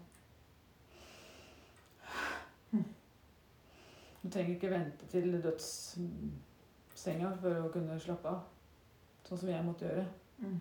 [2.70, 2.84] Mm.
[4.22, 8.46] Du trenger ikke vente til dødssenga for å kunne slappe av.
[9.28, 10.06] Sånn som jeg måtte gjøre.
[10.38, 10.56] Mm.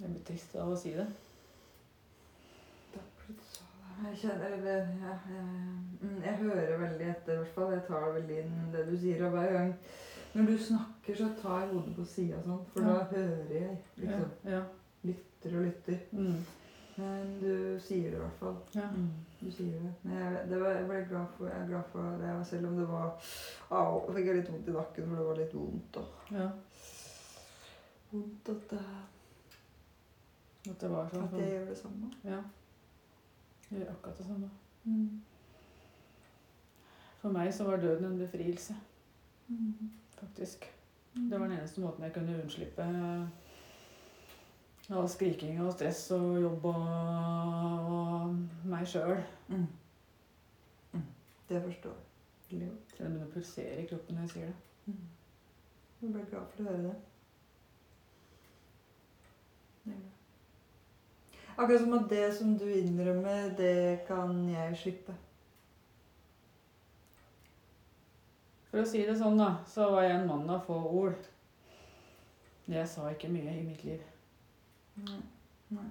[0.00, 1.06] Jeg blir trist av å si det.
[4.04, 5.44] Jeg kjenner eller, jeg, jeg,
[6.02, 7.70] mm, jeg hører veldig etter, i hvert fall.
[7.76, 9.22] Jeg tar veldig inn det du sier.
[9.22, 9.70] Og hver gang
[10.34, 12.64] når du snakker, så tar jeg hodet på sida sånn.
[12.72, 13.78] For da hører jeg.
[13.96, 14.30] liksom.
[14.50, 14.62] Ja.
[15.04, 15.98] Lytter og lytter.
[16.12, 16.38] Mm.
[16.96, 18.56] Men du sier det i hvert fall.
[18.74, 18.88] ja.
[19.40, 19.92] Du sier det.
[20.02, 22.76] Men jeg, det var, jeg ble glad for, jeg er glad for det, selv om
[22.78, 23.08] det var
[23.70, 25.98] Au, fikk jeg litt vondt i nakken, for det var litt vondt.
[26.00, 26.06] Og,
[26.38, 26.46] ja.
[28.12, 28.84] vondt at, det,
[30.70, 31.26] At det var sånn.
[31.28, 32.10] at jeg gjør det samme.
[32.24, 32.38] Ja.
[33.70, 34.50] Jeg gjør akkurat det samme.
[34.84, 35.20] Mm.
[37.20, 38.74] For meg så var døden en befrielse,
[39.48, 39.90] Mm.
[40.20, 40.66] Faktisk.
[41.14, 42.86] Det var den eneste måten jeg kunne unnslippe
[44.90, 46.88] av skriking og stress og jobb og,
[47.94, 49.16] og meg sjøl.
[49.48, 49.66] Mm.
[50.92, 51.06] Mm.
[51.48, 52.10] Det forstår jeg.
[52.50, 54.56] Det begynner å pulsere i kroppen når jeg sier det.
[54.86, 55.04] Mm.
[56.02, 56.96] Jeg ble glad for å høre det.
[61.54, 65.14] Akkurat som at det som du innrømmer, det kan jeg slippe.
[68.74, 71.28] For å si det sånn, da, så var jeg en mann av få ord.
[72.66, 74.00] Jeg sa ikke mye i mitt liv.
[74.98, 75.20] Nei.
[75.76, 75.84] Nei.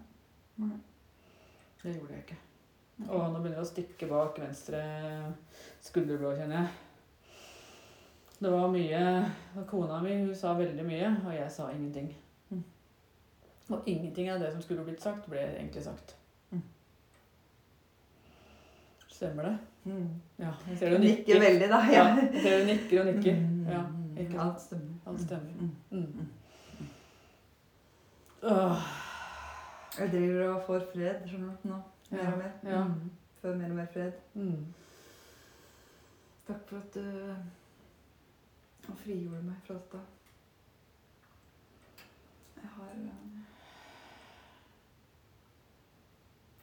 [0.59, 0.81] Nei.
[1.79, 2.37] Det gjorde jeg ikke.
[3.05, 4.83] Og nå begynner det å stikke bak venstre
[5.87, 8.03] skulderblå, kjenner jeg.
[8.43, 9.01] Det var mye
[9.71, 12.11] Kona mi hun sa veldig mye, og jeg sa ingenting.
[12.51, 12.65] Mm.
[13.69, 16.17] Og ingenting av det som skulle blitt sagt, ble egentlig sagt.
[16.51, 16.67] Mm.
[19.07, 19.59] Stemmer det?
[19.85, 20.09] Mm.
[20.39, 20.51] Ja.
[20.69, 21.79] Jeg ser Du nikker veldig, da.
[21.91, 23.35] Ja, jeg ser du nikker og nikker.
[23.39, 23.65] Mm.
[23.67, 23.81] Ja,
[24.17, 24.41] ikke sant?
[24.43, 24.93] Alt stemmer.
[25.05, 25.51] Alt stemmer.
[25.91, 26.27] Mm.
[28.43, 28.77] Oh.
[29.99, 31.81] Jeg driver og får fred, skjønner du, nå.
[32.11, 32.51] Mer og mer.
[32.71, 32.83] ja.
[32.83, 33.11] Mm.
[33.41, 34.11] Får mer og mer fred.
[34.33, 34.65] mm.
[36.47, 37.35] Takk for at du
[38.91, 39.99] og frigjorde meg fra dette.
[42.57, 43.45] Jeg har eh,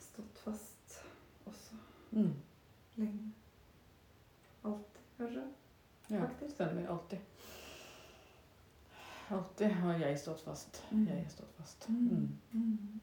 [0.04, 1.00] stått fast
[1.46, 1.74] også
[2.12, 2.32] Mm.
[3.00, 3.32] Lenge.
[4.62, 5.44] Alltid, kanskje.
[6.10, 6.54] Ja, Faktisk.
[6.54, 6.88] stemmer.
[6.94, 7.18] Alltid.
[9.30, 10.82] Alltid har jeg stått fast.
[10.90, 11.06] Mm.
[11.06, 11.88] Jeg har stått fast.
[11.88, 12.28] Mm.
[12.52, 13.00] Mm.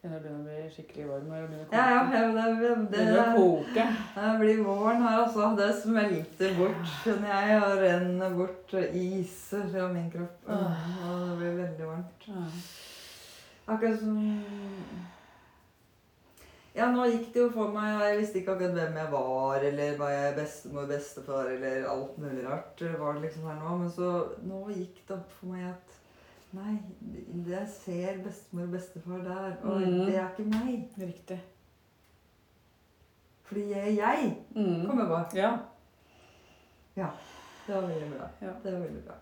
[0.00, 1.32] Kjenner jeg begynner å bli skikkelig varm.
[1.36, 1.76] Jeg begynner å koke.
[1.76, 3.84] ja, ja, det, det, å det, koke.
[4.16, 5.50] det blir våren her, altså.
[5.58, 10.50] Det smelter bort, skjønner jeg, og renner bort iser fra min kropp.
[10.56, 12.26] Og det blir veldig varmt.
[13.70, 14.16] Akkurat som
[16.80, 19.64] Ja, nå gikk det jo for meg, og jeg visste ikke akkurat hvem jeg var,
[19.68, 23.74] eller var jeg bestemor, bestefar, eller alt mulig rart var det liksom her nå.
[23.82, 24.12] Men så
[24.48, 25.96] Nå gikk det opp for meg at
[26.50, 30.00] Nei, det jeg ser bestemor og bestefar der, og mm.
[30.08, 30.88] det er ikke meg.
[30.98, 31.36] Riktig.
[33.46, 34.86] Fordi jeg er jeg, Mm.
[34.88, 35.20] kom jeg på.
[36.96, 37.10] Ja.
[37.66, 38.26] Det var veldig bra.
[38.40, 38.52] Ja.
[38.64, 39.14] Det var veldig bra.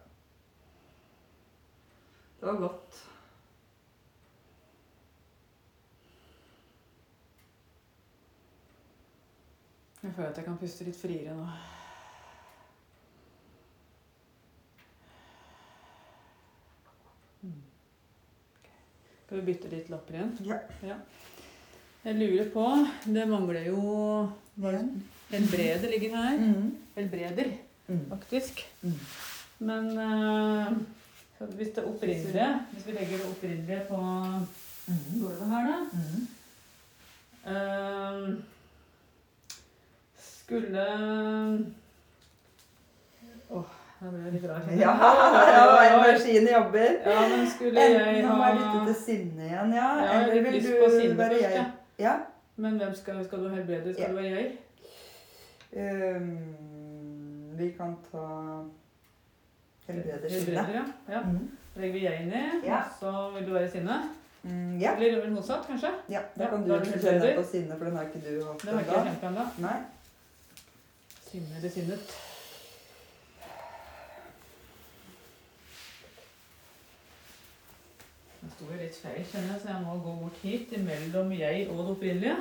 [2.40, 3.07] Det var godt.
[10.02, 11.46] Jeg føler at jeg kan puste litt friere nå.
[17.42, 17.52] Mm.
[18.58, 18.68] Ok.
[19.26, 20.32] Skal vi bytte litt lapper igjen?
[20.48, 20.96] Ja.
[22.06, 22.64] Jeg lurer på
[23.06, 23.80] Det mangler jo.
[25.30, 26.38] Helbreder ligger her.
[26.42, 26.68] Mm.
[26.96, 27.56] Helbreder,
[27.88, 28.02] Mm.
[28.10, 28.58] faktisk.
[28.82, 28.98] Mm.
[29.64, 30.72] Men uh,
[31.56, 33.96] hvis det opprinnelige Hvis vi legger det opprinnelige på
[34.88, 35.20] Mm.
[35.20, 35.78] gulvet her, da
[37.48, 38.42] Mm.
[40.48, 40.84] Skulle
[43.50, 43.64] Åh,
[44.00, 44.62] da ble jeg litt rar.
[44.80, 44.92] Ja,
[45.52, 45.64] ja,
[45.98, 46.94] energien jobber.
[47.04, 49.88] Ja, men skulle jeg Enten må jeg ha lytte til Sinne igjen, ja.
[50.00, 51.66] Ja, eller vil du Sinne være jeg?
[52.00, 52.14] ja.
[52.58, 53.92] Men hvem skal, skal du helbrede?
[53.94, 54.08] Skal Ja.
[54.10, 54.46] du være jeg?
[56.16, 56.30] Um,
[57.58, 58.24] Vi kan ta
[59.88, 60.64] helbreder sinne.
[60.74, 60.84] Ja.
[61.12, 61.20] ja.
[61.28, 61.50] Mm.
[61.76, 62.80] legger vi jeg ned, Ja.
[63.00, 63.98] så vil du være sinne.
[64.42, 64.94] Mm, ja.
[64.98, 65.90] vel motsatt, kanskje.
[66.08, 69.76] ja, da kan du kjenne på sinne, for den har ikke du hatt Det ennå.
[71.32, 71.70] Nei.
[71.70, 72.12] Sinnet.
[78.40, 81.66] Nå sto jeg litt feil, kjenner jeg, så jeg må gå bort hit imellom jeg
[81.68, 82.36] og det opprinnelige.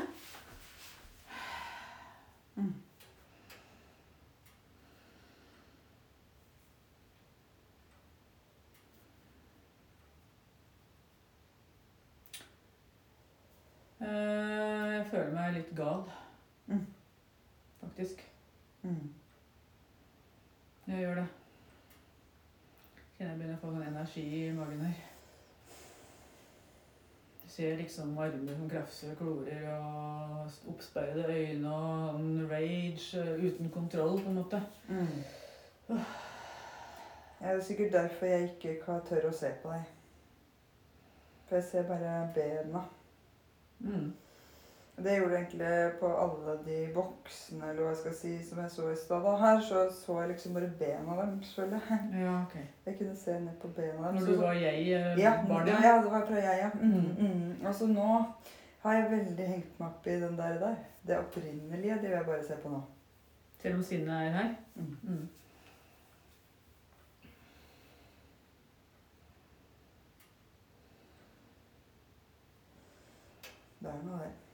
[2.56, 2.74] Mm.
[14.02, 16.04] Eh, Jeg føler meg litt gal.
[16.68, 16.86] Mm.
[17.82, 18.24] Faktisk.
[18.88, 19.14] Mm.
[20.88, 21.28] Jeg gjør det.
[23.18, 25.00] Kjenner jeg begynner å få sånn energi i magen her.
[27.42, 33.44] Du ser liksom armer som krafser og klorer, og oppsperrede øyne og en rage eh,
[33.44, 34.62] uten kontroll, på en måte.
[34.88, 35.98] Mm.
[37.40, 39.92] Det er sikkert derfor jeg ikke tør å se på deg.
[41.50, 42.86] For jeg ser bare bena.
[43.80, 44.14] Mm.
[45.04, 48.72] Det gjorde jeg egentlig på alle de voksne eller hva jeg skal si, som jeg
[48.74, 49.28] så i stad.
[49.42, 52.00] Her så, så jeg liksom bare bena deres, føler jeg.
[52.24, 52.56] Ja, ok.
[52.86, 54.26] Jeg kunne se ned på bena deres.
[54.26, 55.36] Når du var jeg eh, ja,
[55.84, 56.70] ja, det var fra jeg, ja.
[56.74, 57.56] Mm, Mm.
[57.60, 57.94] mm.
[57.94, 58.24] Nå
[58.82, 60.60] har jeg veldig hengt meg opp i den der.
[60.60, 60.76] der.
[61.08, 62.82] Det opprinnelige, det vil jeg bare se på nå.
[63.62, 64.50] Selv om sinnet er her.
[64.76, 64.98] Mm.
[65.04, 65.28] Mm.
[73.80, 74.47] Det er noe der.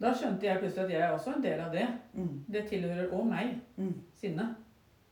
[0.00, 1.86] Da skjønte jeg plutselig at jeg er også en del av det.
[2.16, 2.28] Mm.
[2.52, 3.56] Det tilhører òg meg.
[3.76, 3.94] Mm.
[4.20, 4.54] Sinnet.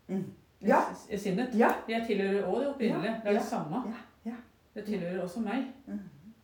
[0.09, 0.22] Mm.
[0.64, 0.79] Ja.
[1.16, 1.55] Sinnet.
[1.55, 3.11] Ja, Jeg tilhører òg det opprinnelige.
[3.14, 3.83] Ja, Det er det samme.
[3.90, 4.37] ja, ja.
[4.74, 5.66] Det tilhører også meg.
[5.87, 5.98] mm.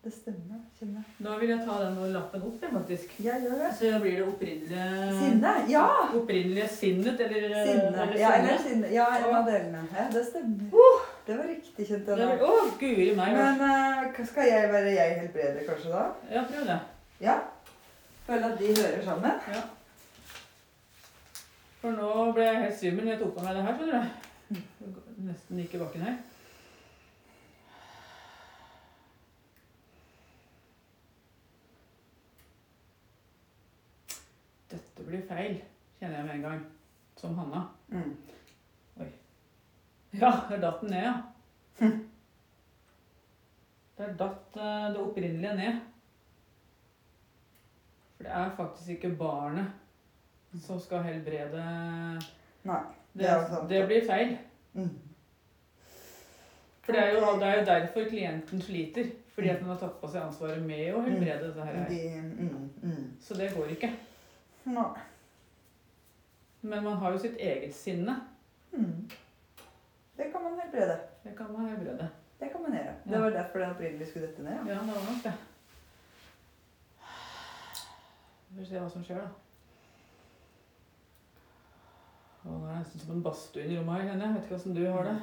[0.04, 0.60] det stemmer.
[0.78, 1.02] Kjenner.
[1.24, 3.14] Da vil jeg ta den og lappen opp, jeg, faktisk.
[3.24, 3.70] Jeg gjør det.
[3.78, 4.88] Så blir det opprinnelige
[5.20, 5.70] Sinnet.
[5.70, 5.86] Ja!
[6.18, 8.02] Opprinnelige sinnet, eller eh, Sinne.
[8.02, 8.68] eller Ja, eller sinne.
[8.68, 8.92] sinne.
[8.92, 9.86] Ja, en av delene.
[9.96, 10.68] Ja, det stemmer.
[11.26, 12.50] Det var riktig, kjente Det jeg nå.
[12.52, 13.32] Å, guri meg.
[13.40, 16.02] Men uh, skal jeg være jeg helbreder kanskje da?
[16.34, 16.78] Ja, prøv det.
[17.24, 17.38] Ja.
[18.26, 19.30] Føler at de hører sammen.
[19.48, 19.62] Ja.
[21.80, 25.02] For nå ble jeg helt svimmel når jeg tok på meg det her, skjønner du.
[25.26, 26.14] Nesten gikk i bakken her.
[34.72, 35.60] Dette blir feil,
[36.00, 36.64] kjenner jeg med en gang.
[37.20, 37.66] Som Hanna.
[37.92, 38.14] Mm.
[40.14, 41.14] Ja, der datt den ned, ja.
[43.98, 45.80] Der datt eh, det opprinnelige ned.
[48.24, 49.66] For det er faktisk ikke barnet
[50.62, 51.64] som skal helbrede
[52.64, 52.80] Nei.
[53.12, 54.38] Det, Det det blir feil.
[54.72, 54.98] Mm.
[56.82, 59.04] For det er, jo, det er jo derfor klienten sliter.
[59.34, 61.78] Fordi at han har tatt på seg ansvaret med å helbrede dette her.
[61.88, 63.06] De, mm, mm.
[63.20, 63.90] Så det går ikke.
[64.64, 64.90] Nei.
[66.62, 68.20] Men man har jo sitt eget sinne.
[68.72, 69.08] Mm.
[70.16, 70.98] Det kan man helbrede.
[71.24, 72.08] Det kan man helbrede.
[72.40, 72.94] Det kan man gjøre.
[73.04, 74.52] Det var derfor den opprinnelig skulle dette ned.
[74.52, 74.74] Ja.
[74.74, 75.34] Ja, det var nok det.
[78.54, 79.30] Vi får se hva som skjer, da.
[82.44, 84.34] Å, nå er det nesten som en badstue i rommet her, kjenner jeg.
[84.36, 85.16] Vet ikke åssen du har det.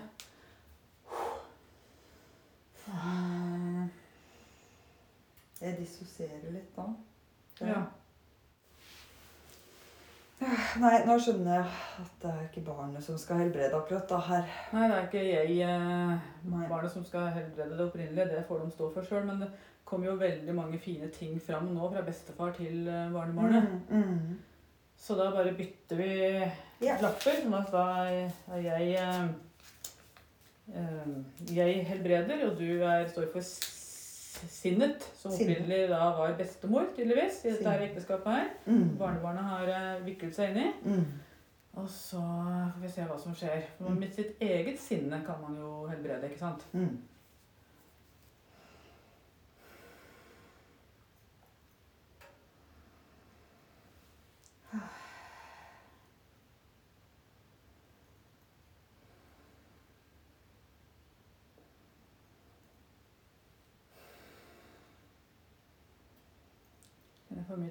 [2.92, 3.88] Mm.
[5.62, 6.90] Jeg dissosierer litt da.
[7.64, 7.80] Ja.
[10.82, 11.66] Nei, nå skjønner jeg
[12.02, 14.48] at det er ikke barnet som skal helbrede akkurat da her.
[14.74, 18.28] Nei, det er ikke jeg eh, barnet som skal helbrede det opprinnelige.
[18.34, 19.24] Det får de stå for sjøl.
[19.30, 19.52] Men det
[19.86, 23.70] kommer jo veldig mange fine ting fram nå fra bestefar til eh, barnebarnet.
[23.90, 24.40] Mm, mm.
[25.02, 26.12] Så da bare bytter vi
[26.86, 26.98] Ja.
[27.02, 27.42] lapper.
[27.42, 29.26] Sånn at da er jeg eh,
[30.76, 33.42] eh, Jeg helbreder, og du er, står for
[34.50, 38.48] sinnet, som opprinnelig da var bestemor, tydeligvis, i dette her ekteskapet her.
[38.66, 38.96] Mm.
[38.98, 40.72] Barnebarnet har viklet seg inn i.
[40.86, 41.06] Mm.
[41.82, 43.62] Og så får vi se hva som skjer.
[43.78, 46.66] For med sitt eget sinne kan man jo helbrede, ikke sant?
[46.74, 46.98] Mm.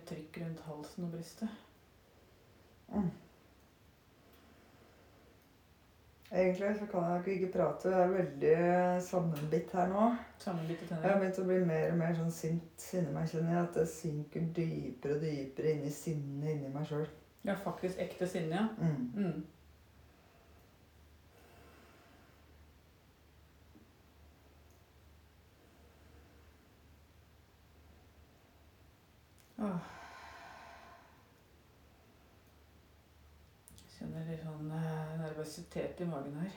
[0.01, 1.49] Jeg trykk rundt halsen og brystet.
[6.33, 7.91] Egentlig så kan jeg ikke prate.
[7.91, 10.05] Jeg er veldig sammenbitt her nå.
[10.39, 13.65] Sammenbitt Jeg har begynt å bli mer og mer sånn sint inni meg, kjenner jeg.
[13.65, 17.09] At det synker dypere og dypere inn i sinnet inni meg sjøl.
[17.45, 18.69] Ja, faktisk ekte sinne, ja.
[18.79, 19.11] Mm.
[19.17, 19.43] Mm.
[29.61, 29.89] Åh.
[33.77, 36.55] Jeg kjenner litt sånn eh, nervøsitet i magen her.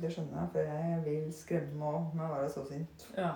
[0.00, 3.04] Det skjønner jeg, for jeg vil skremme òg med å være så sint.
[3.18, 3.34] Ja.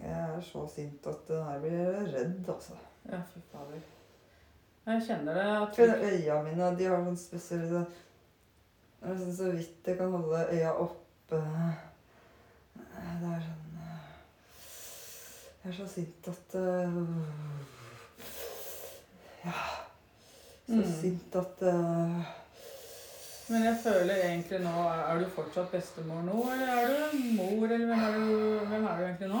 [0.00, 2.78] Jeg er så sint at her blir redd, altså.
[3.10, 3.80] Ja, fy fader.
[4.86, 9.50] Jeg kjenner det at For øya mine, de har sånn spesiell Det er sånn så
[9.52, 11.40] vidt jeg kan holde øya oppe.
[12.80, 13.69] Det er sånn
[15.64, 16.90] Jeg er så sint at uh,
[19.44, 19.56] Ja.
[20.70, 20.84] Så Mm.
[21.00, 22.20] sint at uh,
[23.50, 27.86] Men jeg føler egentlig nå Er du fortsatt bestemor nå, eller er du mor, eller
[27.86, 29.40] hvem er du, hvem er du egentlig nå?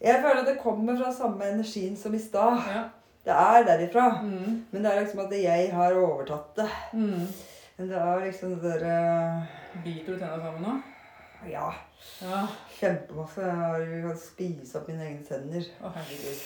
[0.00, 2.60] Jeg føler at det kommer fra samme energien som i stad.
[2.68, 2.82] Ja.
[3.24, 4.04] Det er derifra.
[4.22, 4.66] Mm.
[4.70, 6.68] Men det er liksom at jeg har overtatt det.
[6.92, 7.24] Mm.
[7.78, 9.46] Men det er liksom det derre
[9.84, 10.76] Biter du tenna sammen nå?
[11.46, 11.68] Ja.
[12.22, 12.40] Ja.
[12.78, 13.44] Kjempemasse.
[13.82, 15.68] Jeg kan spise opp mine egne tenner.
[15.82, 16.40] Å, herregud.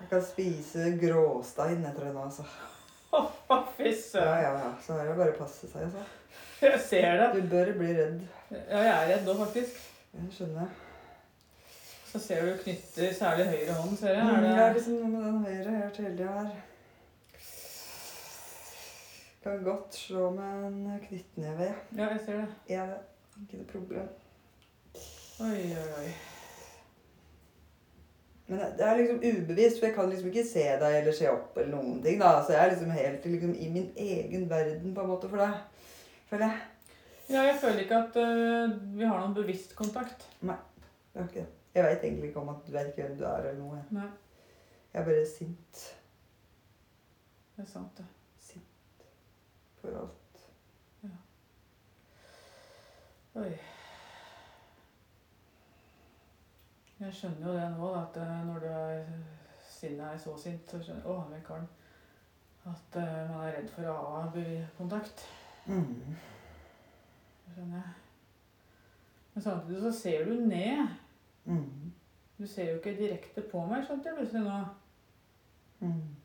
[0.00, 2.44] Jeg kan spise gråstein etter det nå, altså.
[3.12, 3.24] Å,
[3.76, 4.42] fy Ja, søren.
[4.44, 4.70] ja, ja.
[4.84, 6.04] Så er det bare å passe seg, altså.
[6.60, 7.28] Jeg ser det.
[7.40, 8.20] Du bør bli redd.
[8.52, 9.80] Ja, jeg er redd nå, faktisk.
[10.14, 10.70] Jeg skjønner.
[12.10, 14.24] Så ser du knytter særlig høyre hånd, ser jeg.
[14.26, 14.72] Mm, Er det det...
[14.76, 16.50] liksom den høyre Jeg helt heldig tida her.
[19.42, 21.64] Kan godt slå med en knyttneve.
[21.70, 21.74] ja.
[21.96, 22.48] Ja, jeg ser det.
[22.68, 22.98] Ja, det
[23.36, 24.08] er ikke noe problem.
[25.40, 26.10] Oi, oi, oi.
[28.50, 31.28] Men det det er liksom ubevisst, for jeg kan liksom ikke se deg eller se
[31.30, 32.18] opp eller noen ting.
[32.20, 32.32] da.
[32.44, 35.54] Så jeg er liksom helt liksom, i min egen verden på en måte for deg.
[36.28, 36.58] Føler jeg.
[37.30, 40.26] Ja, jeg føler ikke at øh, vi har noen bevisst kontakt.
[40.42, 40.56] Nei,
[41.14, 41.46] Det er ikke det.
[41.74, 43.78] Jeg veit egentlig ikke om at du vet hvem du er eller noe.
[43.94, 44.08] Nei,
[44.92, 45.82] Jeg er bare sint
[47.56, 48.04] det er sant det.
[49.80, 50.20] For alt.
[53.40, 53.50] Oi.
[57.00, 59.04] Jeg skjønner jo det nå, at øh, når du er
[59.68, 61.68] sinnet er så sint, så skjønner Å, han Karen.
[62.68, 64.24] At øh, man er redd for å ha
[64.76, 65.24] kontakt.
[65.64, 66.16] Mm.
[67.54, 67.94] Skjønner jeg.
[69.34, 70.88] Men samtidig så ser du ned.
[71.44, 71.92] Mm.
[72.38, 74.58] Du ser jo ikke direkte på meg, skjønte jeg plutselig nå.
[75.80, 76.19] Mm.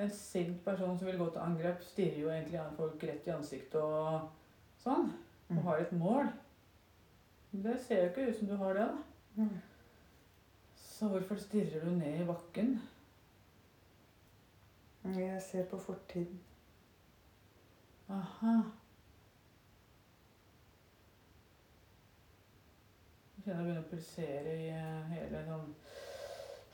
[0.00, 3.34] En sint person som vil gå til angrep, stirrer jo egentlig andre folk rett i
[3.34, 4.30] ansiktet og
[4.84, 5.10] sånn.
[5.50, 5.62] Og Mm.
[5.66, 6.28] har et mål.
[7.52, 9.42] Det ser jo ikke ut som du har det, da.
[9.42, 9.60] Mm.
[10.76, 12.80] Så hvorfor stirrer du ned i bakken?
[15.04, 16.40] Jeg ser på fortiden.
[18.10, 18.54] Aha.
[23.36, 25.70] Jeg kjenner jeg begynner å pulsere i eh, hele sånn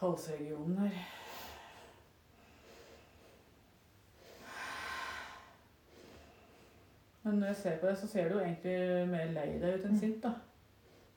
[0.01, 0.97] halsregionen her.
[7.27, 8.75] Men når jeg ser på deg, så ser du jo egentlig
[9.11, 9.99] mer lei deg ut enn Mm.
[10.01, 10.31] sint, da.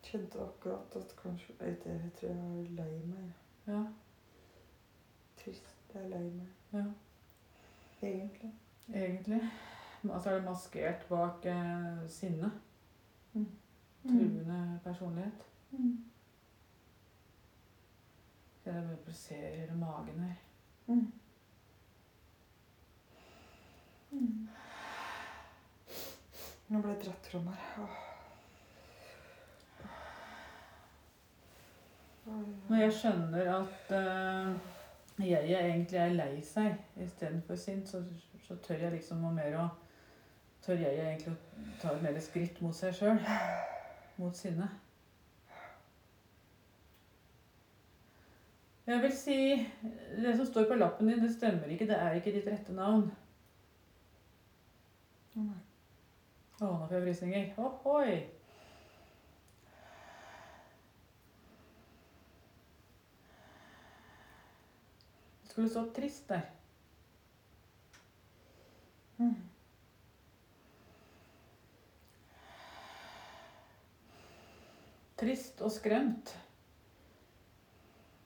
[0.04, 3.34] Kjente akkurat at kanskje Jeg, jeg tror jeg er lei meg.
[3.68, 3.84] Ja,
[5.38, 5.76] Trist.
[5.94, 6.48] Jeg er lei meg.
[6.74, 6.84] ja.
[8.02, 8.52] Egentlig.
[8.94, 9.42] Egentlig.
[10.10, 12.52] Altså er det maskert bak eh, sinne.
[13.34, 13.46] Mm.
[14.08, 15.46] Truende personlighet.
[15.72, 16.06] Mm.
[18.66, 20.36] Det begynner å pulsere i hele magen her.
[20.88, 21.12] Mm.
[24.12, 24.49] Mm.
[26.70, 27.68] Nå ble jeg dratt fram her.
[27.84, 28.06] Åh.
[32.70, 34.58] Når jeg skjønner at uh,
[35.26, 38.04] jeg egentlig er lei seg istedenfor sint, så,
[38.46, 39.70] så tør jeg liksom noe mer å
[40.60, 43.22] Tør jeg egentlig å ta et mer skritt mot seg sjøl.
[44.20, 44.68] Mot sinne.
[48.90, 49.38] Jeg vil si
[50.20, 51.88] Det som står på lappen din, det stemmer ikke.
[51.88, 53.08] Det er ikke ditt rette navn.
[55.40, 55.69] Nei.
[56.60, 57.52] Å, nå får jeg frysninger.
[57.64, 58.16] Ohoi!
[65.42, 66.50] Det skulle stå trist der.
[69.20, 69.34] Mm.
[75.20, 76.36] Trist og skremt.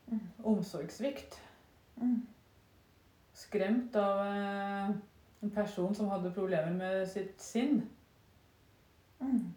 [0.08, 0.28] Mm.
[0.44, 1.42] Omsorgssvikt.
[2.02, 2.22] Mm.
[3.34, 4.96] Skremt av eh,
[5.44, 7.84] en person som hadde problemer med sitt sinn.
[9.24, 9.54] Mm.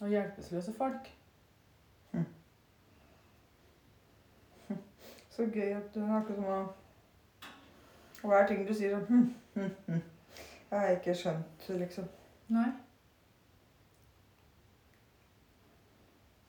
[0.00, 1.10] Og hjelpeløse folk.
[5.30, 6.60] Så gøy at du har ikke sånn å
[8.20, 10.00] Hver ting du sier sånn hm, hm, hm.
[10.70, 12.04] Jeg har ikke skjønt, liksom.
[12.52, 12.68] Nei.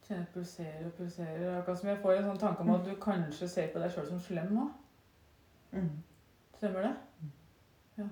[0.05, 1.57] Kjenner pulserer og pulserer.
[1.57, 4.09] Akkurat som jeg får en sånn tanke om at du kanskje ser på deg sjøl
[4.11, 4.73] som slem òg.
[5.71, 5.89] Mm.
[6.57, 6.93] Stemmer det?
[7.21, 8.11] Mm.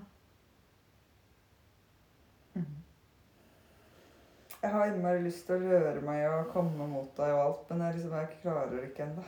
[4.62, 7.84] Jeg har innmari lyst til å røre meg og komme mot deg og alt, men
[7.86, 9.24] jeg, liksom, jeg klarer det ikke ennå.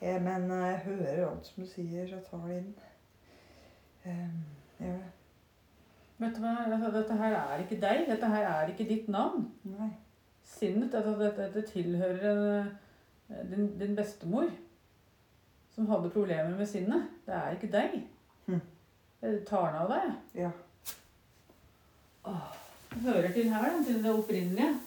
[0.00, 2.74] Eh, Men eh, jeg hører alt som du sier, så jeg tar det inn.
[4.04, 4.42] Um,
[4.78, 5.12] gjør det.
[6.18, 6.52] Vet du hva?
[6.66, 8.02] Altså, dette her er ikke deg.
[8.10, 9.46] Dette her er ikke ditt navn.
[9.64, 9.88] Nei.
[10.44, 14.52] Sinnet, dette, dette, dette tilhører eh, din, din bestemor.
[15.74, 17.08] Som hadde problemer med sinnet.
[17.26, 17.96] Det er ikke deg.
[18.46, 18.60] Hm.
[19.24, 20.12] Jeg tar den av deg.
[20.44, 20.52] Ja.
[22.24, 22.36] Det
[23.02, 24.80] hører til her, da, til det opprinnelige.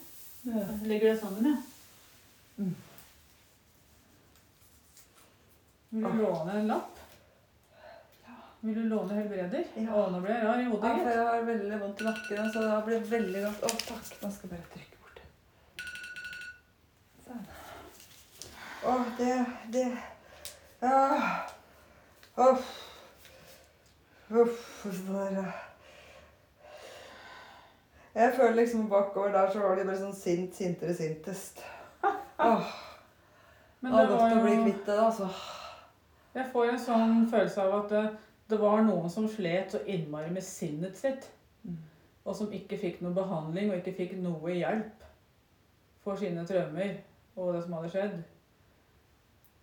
[0.45, 1.57] Jeg legger det sammen, jeg.
[2.57, 2.75] Mm.
[5.89, 6.15] Vil du Ah.
[6.17, 6.93] låne en lapp?
[8.61, 9.63] Vil du låne helbreder?
[9.77, 9.91] Ja.
[9.93, 10.83] Å, nå ble jeg rar i hodet.
[10.89, 13.61] Ja, for jeg har veldig vondt i nakken, så det blir veldig godt.
[13.63, 14.09] Å, takk.
[14.23, 15.19] Nå skal jeg bare trykke bort.
[17.27, 17.45] Sånn.
[18.83, 19.85] Å, det Det
[20.81, 21.45] Ja.
[22.37, 22.67] Uff.
[24.29, 24.85] Uff.
[25.07, 25.53] Bare
[28.17, 31.59] Jeg føler liksom bakover der så var de bare sånn sint, sintere, sintest.
[32.03, 32.69] Åh,
[33.81, 35.27] Men det var godt å bli kvitt det, altså.
[36.33, 38.01] Jeg får en sånn følelse av at det,
[38.49, 41.27] det var noen som slet så innmari med sinnet sitt.
[41.61, 41.77] Mm.
[42.25, 45.05] Og som ikke fikk noe behandling og ikke fikk noe hjelp
[46.05, 46.97] for sine traumer
[47.37, 48.17] og det som hadde skjedd.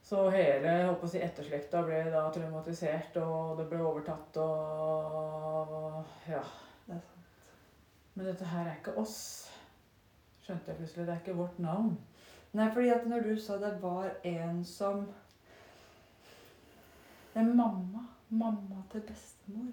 [0.04, 6.44] Så hele håper å si, etterslekta ble da traumatisert, og det ble overtatt og Ja.
[6.84, 7.13] Det er sant.
[8.14, 9.50] Men dette her er ikke oss.
[10.44, 11.06] Skjønte jeg plutselig.
[11.06, 11.94] Det er ikke vårt navn.
[12.54, 15.06] Nei, fordi at når du sa det var en som
[17.34, 18.04] Det er mamma.
[18.30, 19.72] Mamma til bestemor,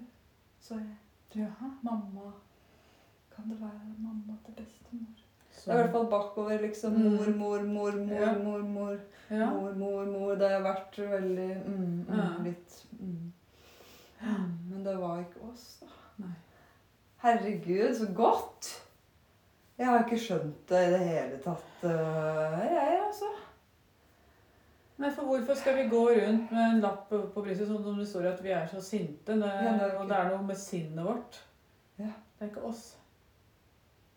[0.60, 0.98] sa jeg.
[1.36, 1.70] Jaha.
[1.86, 2.32] Mamma.
[3.36, 5.22] Kan det være mamma til bestemor?
[5.52, 6.94] Så, Det er i hvert fall bakover, liksom.
[6.94, 7.02] Mm.
[7.12, 8.34] Mor, mor, mor, mor, Ja.
[8.38, 8.98] mor, mor.
[9.30, 9.50] ja.
[9.54, 10.36] Mor, mor, mor.
[10.36, 12.44] Det har vært veldig mm, mm, Ja.
[12.44, 13.34] Litt mm.
[14.22, 15.88] Mm, Men det var ikke oss, da.
[17.22, 18.88] Herregud, så godt!
[19.78, 21.92] Jeg har ikke skjønt det i det hele tatt, øh,
[22.66, 23.30] jeg, altså.
[24.98, 28.08] Nei, for hvorfor skal vi gå rundt med en lapp på brystet sånn som det
[28.10, 29.38] står at vi er så sinte?
[29.38, 31.40] Det, Ja, det er og det er noe med sinnet vårt.
[31.98, 32.12] Ja.
[32.38, 32.84] Det er ikke oss.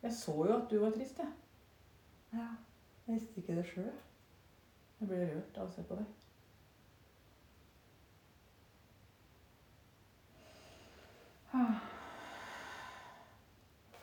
[0.03, 1.33] Jeg så jo at du var trist, jeg.
[2.33, 2.51] Ja,
[3.07, 3.89] jeg visste ikke det sjøl.
[5.01, 6.13] Jeg ble rørt av å se på deg.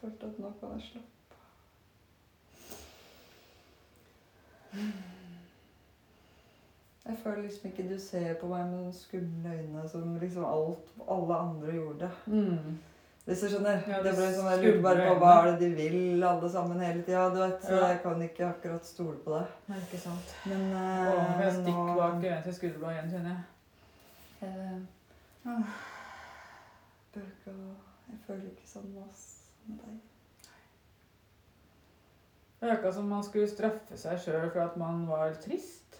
[0.02, 1.48] Følte at nå kan jeg slappe av.
[7.06, 10.92] Jeg føler liksom ikke du ser på meg med de skumle øynene som liksom alt,
[11.10, 12.10] alle andre gjorde.
[13.26, 13.82] Hvis du skjønner?
[13.90, 16.80] Ja, det ble sånn, Jeg lurte bare på hva er det de vil, alle sammen
[16.82, 17.26] hele tida.
[17.34, 17.88] Du vet, så Ja.
[17.92, 19.48] jeg kan ikke akkurat stole på det.
[19.68, 20.36] Nei, ikke sant.
[20.46, 23.44] Men Å, nå eh, får jeg stikk nå- bak til skulderbladet igjen, kjenner jeg.
[24.42, 24.80] Uh,
[28.12, 29.31] Jeg føler ikke sånn oss
[29.68, 29.98] med deg.
[32.62, 35.98] Det akkurat som man skulle straffe seg sjøl for at man var trist.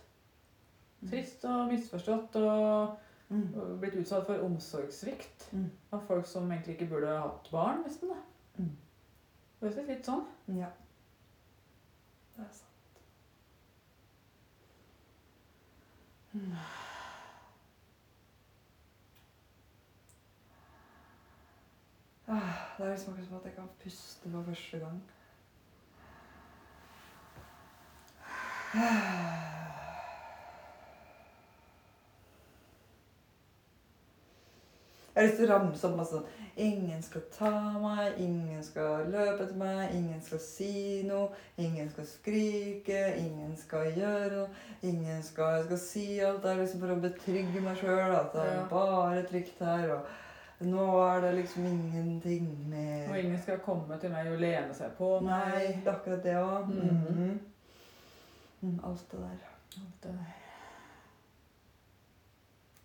[1.10, 2.98] Trist og misforstått og
[3.32, 3.80] Mm.
[3.80, 5.70] blitt utsatt for omsorgssvikt Mm.
[5.94, 8.10] av folk som egentlig ikke burde ha hatt barn, nesten.
[8.10, 8.16] da.
[8.60, 8.76] Mm.
[9.62, 10.26] Det høres litt sånn.
[10.48, 10.68] Ja.
[12.36, 12.68] Det er sant.
[16.36, 16.91] Ah,
[22.32, 25.02] Det er liksom akkurat som at jeg kan puste for første gang.
[35.14, 37.52] Jeg har lyst til å ramse opp masse sånn Ingen skal ta
[37.84, 43.92] meg, ingen skal løpe etter meg, ingen skal si noe, ingen skal skrike, ingen skal
[43.92, 44.50] gjøre noe,
[44.88, 48.36] ingen skal Jeg skal si alt det er liksom for å betrygge meg sjøl at
[48.38, 50.31] det er bare trygt her, og
[50.62, 54.94] nå er det liksom ingenting mer Og ingen skal komme til meg og lene seg
[54.98, 55.32] på meg.
[55.32, 56.70] Nei, det er akkurat det òg.
[56.70, 57.40] Mhm.
[58.62, 59.46] mm, alt det der.
[59.82, 60.38] Alt det der.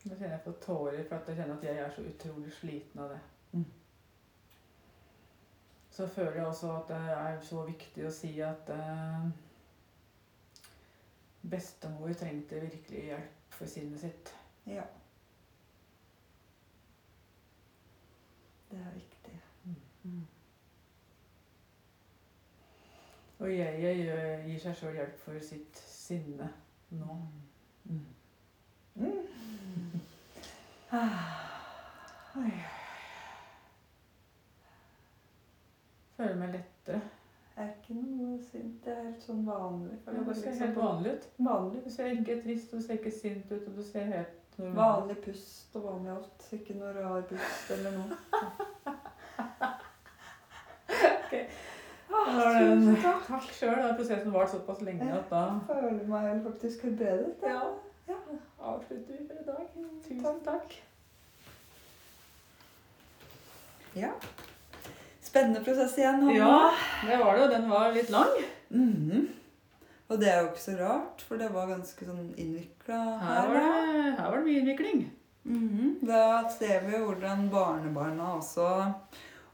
[0.06, 3.00] Nå kjenner jeg på tårer for at jeg kjenner at jeg er så utrolig sliten
[3.02, 3.18] av det.
[3.52, 3.64] Mm.
[5.90, 9.26] Så føler jeg også at det er så viktig å si at eh,
[11.50, 14.32] bestemor trengte virkelig hjelp for sinnet sitt.
[14.66, 14.84] Ja.
[18.70, 19.40] Det er viktig.
[20.04, 20.26] Mm.
[23.38, 26.48] Og jeg, jeg gir seg sjøl hjelp for sitt sinne
[26.90, 27.16] nå.
[27.84, 28.06] Mm.
[28.94, 30.00] Mm.
[30.92, 31.46] Ah.
[36.16, 37.00] Føler meg lettere.
[37.56, 38.78] Jeg er ikke noe sint.
[38.84, 39.98] Det er helt sånn vanlig.
[40.06, 41.28] Ja, Du ser liksom helt vanlig ut.
[41.38, 41.84] vanlig.
[41.84, 44.42] Du ser ikke trist, du ser ikke sint ut, og du ser helt.
[44.58, 46.46] Vanlig pust og vanlig alt.
[46.56, 48.16] Ikke noe rar pust eller noe.
[51.18, 51.42] okay.
[52.08, 53.76] Ah, tusen Takk sjøl.
[53.76, 57.34] Da har prosessen varte såpass lenge at da Jeg føler meg faktisk helbredet.
[57.44, 57.60] Ja.
[58.60, 59.64] avslutter vi for i dag.
[60.08, 60.76] Tusen takk.
[63.96, 64.12] Ja.
[65.24, 66.36] Spennende prosess igjen, Hanna.
[66.36, 66.70] Ja,
[67.08, 67.42] det var det.
[67.44, 68.36] og Den var litt lang.
[68.70, 69.28] Mhm.
[70.08, 73.54] Og det er jo ikke så rart, for det var ganske sånn innvikla Her var
[73.56, 75.00] det, her var det mye innvikling.
[75.46, 76.06] Mhm.
[76.06, 78.94] Da ser vi jo hvordan barnebarna også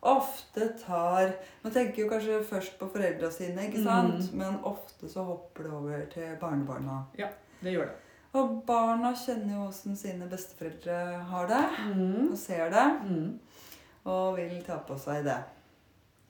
[0.02, 4.18] ofte tar Man tenker jo kanskje først på foreldra sine, ikke sant?
[4.32, 4.38] Mm.
[4.40, 7.04] Men ofte så hopper det over til barnebarna.
[7.18, 7.28] Ja,
[7.62, 7.98] Det gjør det.
[8.34, 12.32] Og barna kjenner jo åssen sine besteforeldre har det, Mm.
[12.32, 13.38] og ser det, Mm.
[14.06, 15.36] og vil ta på seg det.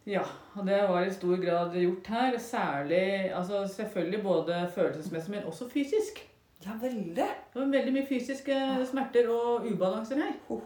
[0.07, 0.23] Ja,
[0.57, 2.39] og det var i stor grad gjort her.
[2.39, 6.29] Særlig altså Selvfølgelig både følelsesmessig, men også fysisk.
[6.65, 7.15] Ja, veldig.
[7.17, 8.59] Det var veldig mye fysiske
[8.91, 10.61] smerter og ubalanser her.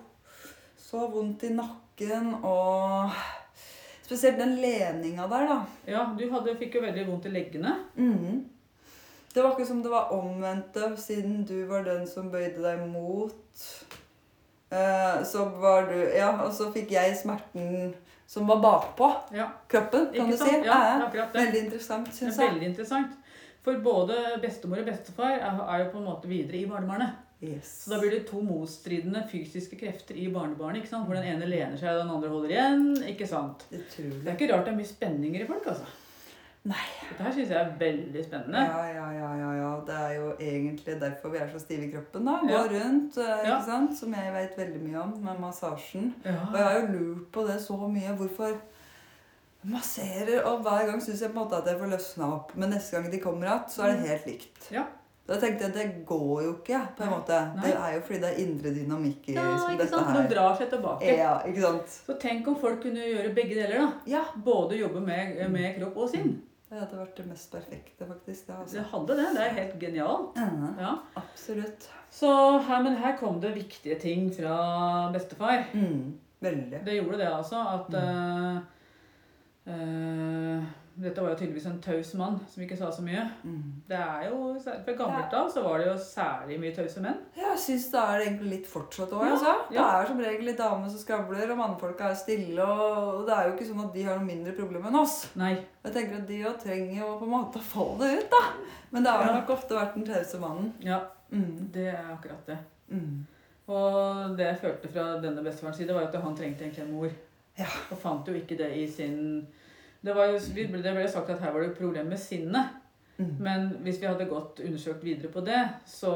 [0.77, 3.11] Så vondt i nakken og
[4.07, 5.55] Spesielt den leninga der, da.
[5.91, 7.73] Ja, du hadde, fikk jo veldig vondt i leggene.
[7.97, 8.45] Mm.
[9.35, 13.65] Det var ikke som det var omvendte, siden du var den som bøyde deg mot.
[14.71, 17.97] Eh, så var du Ja, og så fikk jeg smerten
[18.27, 20.51] som var bakpå Ja, kroppen, kan ikke du sant?
[20.51, 20.67] si.
[20.67, 21.45] Ja, akkurat det.
[21.45, 22.51] Veldig interessant, Det syns jeg.
[22.51, 23.13] veldig interessant.
[23.67, 27.23] For både bestemor og bestefar er, jo på en måte videre i barnebarnet.
[27.43, 27.85] Yes.
[27.85, 30.77] Så da blir det to motstridende fysiske krefter i barnebarnet.
[30.83, 31.07] ikke sant?
[31.07, 32.87] Hvor den ene lener seg, og den andre holder igjen.
[33.11, 33.67] ikke sant?
[33.71, 34.27] Det Utrolig.
[34.27, 35.85] er ikke rart det er mye spenninger i folk, altså.
[36.67, 36.85] Nei.
[37.13, 38.63] Dette syns jeg er veldig spennende.
[38.67, 39.69] Ja, ja, ja, ja, ja.
[39.87, 42.25] Det er jo egentlig derfor vi er så stive i kroppen.
[42.27, 42.39] da.
[42.43, 42.63] Gå Ja.
[42.73, 43.59] rundt, eh, Ja.
[43.59, 43.97] ikke sant?
[43.99, 46.13] som jeg vet veldig mye om, med massasjen.
[46.25, 48.17] Og jeg har jo lurt på det så mye.
[48.19, 48.57] Hvorfor
[49.67, 52.53] masserer Og hver gang syns jeg på en måte at jeg får løsna opp.
[52.57, 54.71] Men neste gang de kommer igjen, så er det helt likt.
[54.75, 54.85] Ja.
[55.27, 56.81] Da tenkte jeg at det går jo ikke.
[56.97, 57.39] på en måte.
[57.57, 57.63] Nei.
[57.65, 60.07] Det er jo fordi det er indre dynamikk i ja, som ikke dette sant?
[60.15, 60.29] De her.
[60.31, 61.17] drar seg tilbake.
[61.19, 61.89] Ja, ikke sant?
[62.07, 63.79] Så tenk om folk kunne gjøre begge deler.
[63.79, 63.93] da.
[64.07, 64.23] Ja.
[64.37, 66.43] Både jobbe med, med kropp og sinn.
[66.71, 68.47] Det hadde vært det mest perfekte, faktisk.
[68.47, 68.83] Det, Det altså.
[68.91, 69.27] hadde det.
[69.37, 70.37] Det er helt genialt.
[70.37, 70.95] Ja, Ja.
[71.17, 71.89] absolutt.
[72.11, 72.31] Så
[72.67, 75.65] her, men her kom det viktige ting fra bestefar.
[75.75, 76.81] Mm, veldig.
[76.85, 78.57] Det gjorde det altså at Mm.
[78.57, 78.61] eh,
[79.67, 80.63] eh,
[80.97, 83.21] Dette var jo tydeligvis en taus mann som ikke sa så mye.
[83.45, 83.65] Mm.
[83.89, 87.19] Det er jo, Fra gammelt av så var det jo særlig mye tause menn.
[87.37, 89.27] Jeg syns det er egentlig litt fortsatt òg.
[89.27, 89.53] Ja, altså.
[89.75, 92.65] Det er som regel litt damer som skravler, og mannfolka er stille.
[92.65, 95.19] Og det er jo ikke sånn at de har noe mindre problem enn oss.
[95.37, 95.53] Nei.
[95.85, 98.31] Jeg tenker at De òg trenger jo på en måte å få det ut.
[98.31, 98.43] da.
[98.91, 99.37] Men det har Ja.
[99.37, 100.73] nok ofte vært den tause mannen.
[100.81, 101.01] Ja,
[101.31, 101.69] Mm.
[101.73, 102.59] det er akkurat det.
[102.91, 103.27] Mm.
[103.69, 107.11] Og det jeg følte fra denne bestefarens side, var at han trengte egentlig en mor.
[107.57, 107.69] Ja.
[107.91, 109.47] Og fant jo ikke det i sin
[110.05, 112.75] Det, var jo, det ble sagt at her var det et problem med sinnet.
[113.17, 113.31] Mm.
[113.41, 116.13] Men hvis vi hadde gått undersøkt videre på det, så,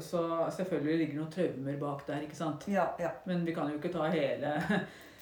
[0.00, 0.22] så
[0.54, 2.22] selvfølgelig ligger det noen traumer bak der.
[2.24, 2.68] ikke sant?
[2.70, 3.10] Ja, ja.
[3.26, 4.54] Men vi kan jo ikke ta hele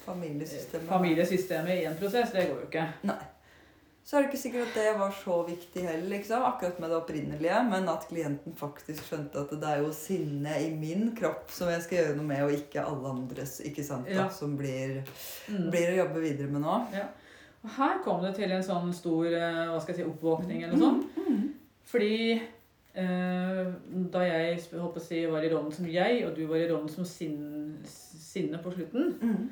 [0.07, 0.89] Familiesystemet.
[0.89, 2.31] familiesystemet i en prosess.
[2.37, 2.85] Det går jo ikke.
[4.07, 6.97] Så er det ikke sikkert at det var så viktig heller, liksom, akkurat med det
[7.01, 11.73] opprinnelige, men at klienten faktisk skjønte at det er jo sinne i min kropp som
[11.73, 14.23] jeg skal gjøre noe med, og ikke alle andres, ikke sant, Ja.
[14.23, 15.03] da, som blir,
[15.51, 15.71] Mm.
[15.73, 16.77] blir å jobbe videre med nå.
[16.95, 17.09] Ja.
[17.65, 20.77] Og her kom det til en sånn stor eh, hva skal jeg si, oppvåkning eller
[20.77, 21.17] noe sånt.
[21.27, 21.53] Mm.
[21.85, 22.41] Fordi
[22.95, 23.67] eh,
[24.13, 26.89] da jeg håper å si, var i rollen som jeg, og du var i rollen
[26.89, 29.51] som sin, sinne på slutten, Mm.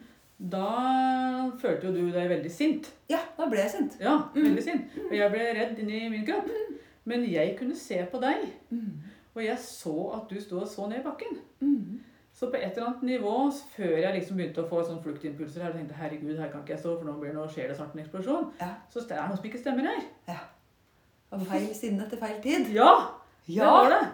[0.50, 2.90] Da følte jo du deg veldig sint.
[3.08, 3.96] Ja, da ble jeg sint.
[4.00, 4.42] Ja, Mm.
[4.48, 4.84] veldig sint.
[5.10, 6.48] Og jeg ble redd inni min kropp.
[7.04, 9.00] Men jeg kunne se på deg, Mm.
[9.36, 11.38] og jeg så at du sto og så ned i bakken.
[11.60, 12.00] Mm.
[12.34, 15.70] Så på et eller annet nivå, før jeg liksom begynte å få sånn fluktimpulser her,
[15.70, 17.94] og tenkte herregud, her kan ikke jeg stå, for nå, blir, nå skjer det snart
[17.94, 18.74] en eksplosjon, Ja.
[18.90, 20.02] så det er noe som ikke stemmer her.
[20.28, 20.38] Ja.
[21.32, 22.66] Og feil sinne til feil tid.
[22.74, 22.90] Ja,
[23.46, 24.08] det var det.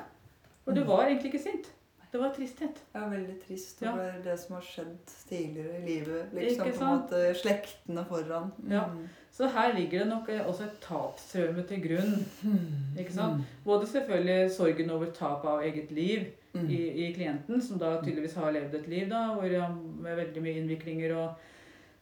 [0.67, 1.71] Og du var egentlig ikke sint.
[2.13, 2.79] Det var tristhet.
[2.95, 3.93] Ja, veldig trist Ja.
[3.93, 4.97] over det som har skjedd
[5.29, 6.33] tidligere i livet.
[6.35, 8.51] Liksom på en måte slektene foran.
[8.69, 8.85] Ja.
[8.91, 9.05] Mm.
[9.33, 12.27] Så her ligger det nok også et tapstraume til grunn.
[12.43, 12.99] Mm.
[12.99, 13.45] Ikke sant?
[13.65, 16.67] Både selvfølgelig sorgen over tap av eget liv Mm.
[16.71, 20.43] i, i klienten, som da tydeligvis har levd et liv da, hvor han med veldig
[20.43, 21.35] mye innviklinger og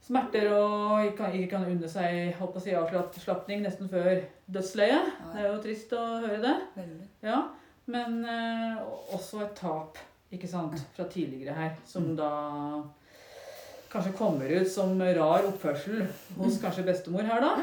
[0.01, 5.11] smerter og ikke kan, ikke kan unne seg håper å si, avslapning nesten før dødsleiet.
[5.35, 6.55] Det er jo trist å høre det.
[6.79, 7.09] Veldig.
[7.29, 7.43] Ja,
[7.89, 8.79] men eh,
[9.17, 9.99] også et tap,
[10.33, 12.17] ikke sant, fra tidligere her, som Mm.
[12.17, 12.31] da
[13.91, 16.03] kanskje kommer ut som rar oppførsel
[16.37, 17.55] hos kanskje bestemor her da.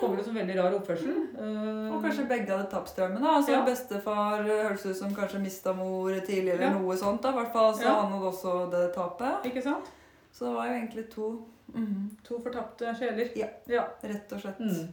[0.00, 1.14] Kommer ut som veldig rar oppførsel.
[1.38, 3.18] eh, Og kanskje begge hadde tapstraume.
[3.20, 3.36] da.
[3.38, 3.64] Altså Ja.
[3.64, 6.78] Bestefar høres ut som kanskje mista mor tidlig, eller Ja.
[6.78, 7.22] noe sånt.
[7.22, 7.32] da.
[7.32, 8.00] Hvert fall så Ja.
[8.02, 9.44] han hadde også det tapet.
[9.46, 9.86] Ikke sant?
[10.34, 11.46] Så det var jo egentlig to.
[11.72, 12.10] Mhm.
[12.24, 13.30] To fortapte sjeler.
[13.36, 13.46] Ja.
[13.68, 13.84] ja.
[14.04, 14.58] Rett og slett.
[14.60, 14.88] Mm.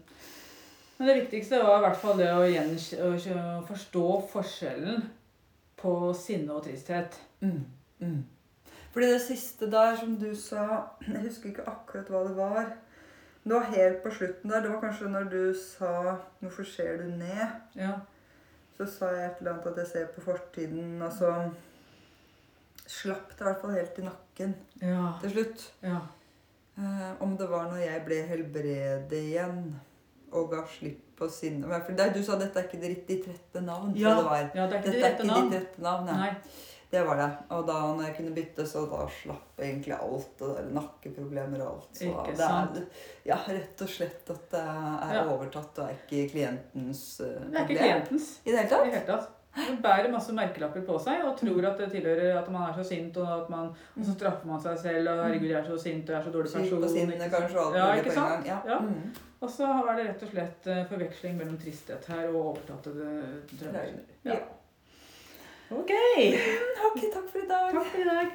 [1.04, 2.44] Men det viktigste var i hvert fall det å,
[3.04, 5.02] å forstå forskjellen
[5.82, 7.18] på sinne og tristhet.
[7.44, 7.58] Mm.
[8.00, 8.22] Mm.
[8.94, 10.64] Fordi det siste der som du sa
[11.04, 12.72] Jeg husker ikke akkurat hva det var.
[13.44, 14.64] Det var helt på slutten der.
[14.64, 15.92] Det var kanskje når du sa
[16.40, 18.00] 'Hvorfor ser du ned?' Ja.
[18.78, 21.52] Så sa jeg et eller annet at jeg ser på fortiden, og så
[22.88, 25.14] slapp det i hvert fall helt i nakken Ja.
[25.22, 25.72] til slutt.
[25.84, 26.00] ja.
[26.78, 29.76] Eh, om det var når jeg ble helbredet igjen
[30.34, 33.62] og ga slipp på sinnet Men For det, Du sa dette er ikke ditt, rette
[33.64, 33.94] navn.
[33.96, 34.52] Ja, det var.
[34.56, 35.50] ja, det er ikke Dette det er ikke navn.
[35.52, 36.08] ditt rette navn.
[36.08, 36.14] Ja.
[36.24, 36.32] Nei.
[36.94, 37.28] Det var det.
[37.56, 40.42] Og da når jeg kunne bytte, så da slapp egentlig alt.
[40.46, 41.88] Og der nakkeproblemer og alt.
[41.98, 42.84] Så Ikke det er
[43.26, 45.24] ja, rett og slett at det er Ja.
[45.34, 48.28] overtatt og er ikke klientens uh, Det er ikke klientens.
[48.46, 48.86] I det hele I tatt?
[48.86, 49.32] det hele tatt.
[49.58, 52.86] Man bærer masse merkelapper på seg og tror at det tilhører at man er så
[52.88, 55.10] sint, og at man, og så straffer man seg selv.
[55.12, 56.82] og 'Herregud, jeg er så sint, og jeg er så dårlig Syk person'.
[56.82, 58.48] på sinne, kanskje og alt Ja, ikke sant?
[58.48, 58.58] Ja.
[58.66, 58.80] Ja.
[58.80, 59.14] Mm.
[59.44, 62.92] Og så er det rett og slett eh, forveksling mellom tristhet her og overtatte
[63.60, 63.94] drømmer.
[64.26, 64.40] Ja.
[65.72, 65.92] Ok,
[67.14, 67.72] takk for i dag.
[67.74, 68.28] Takk for i dag.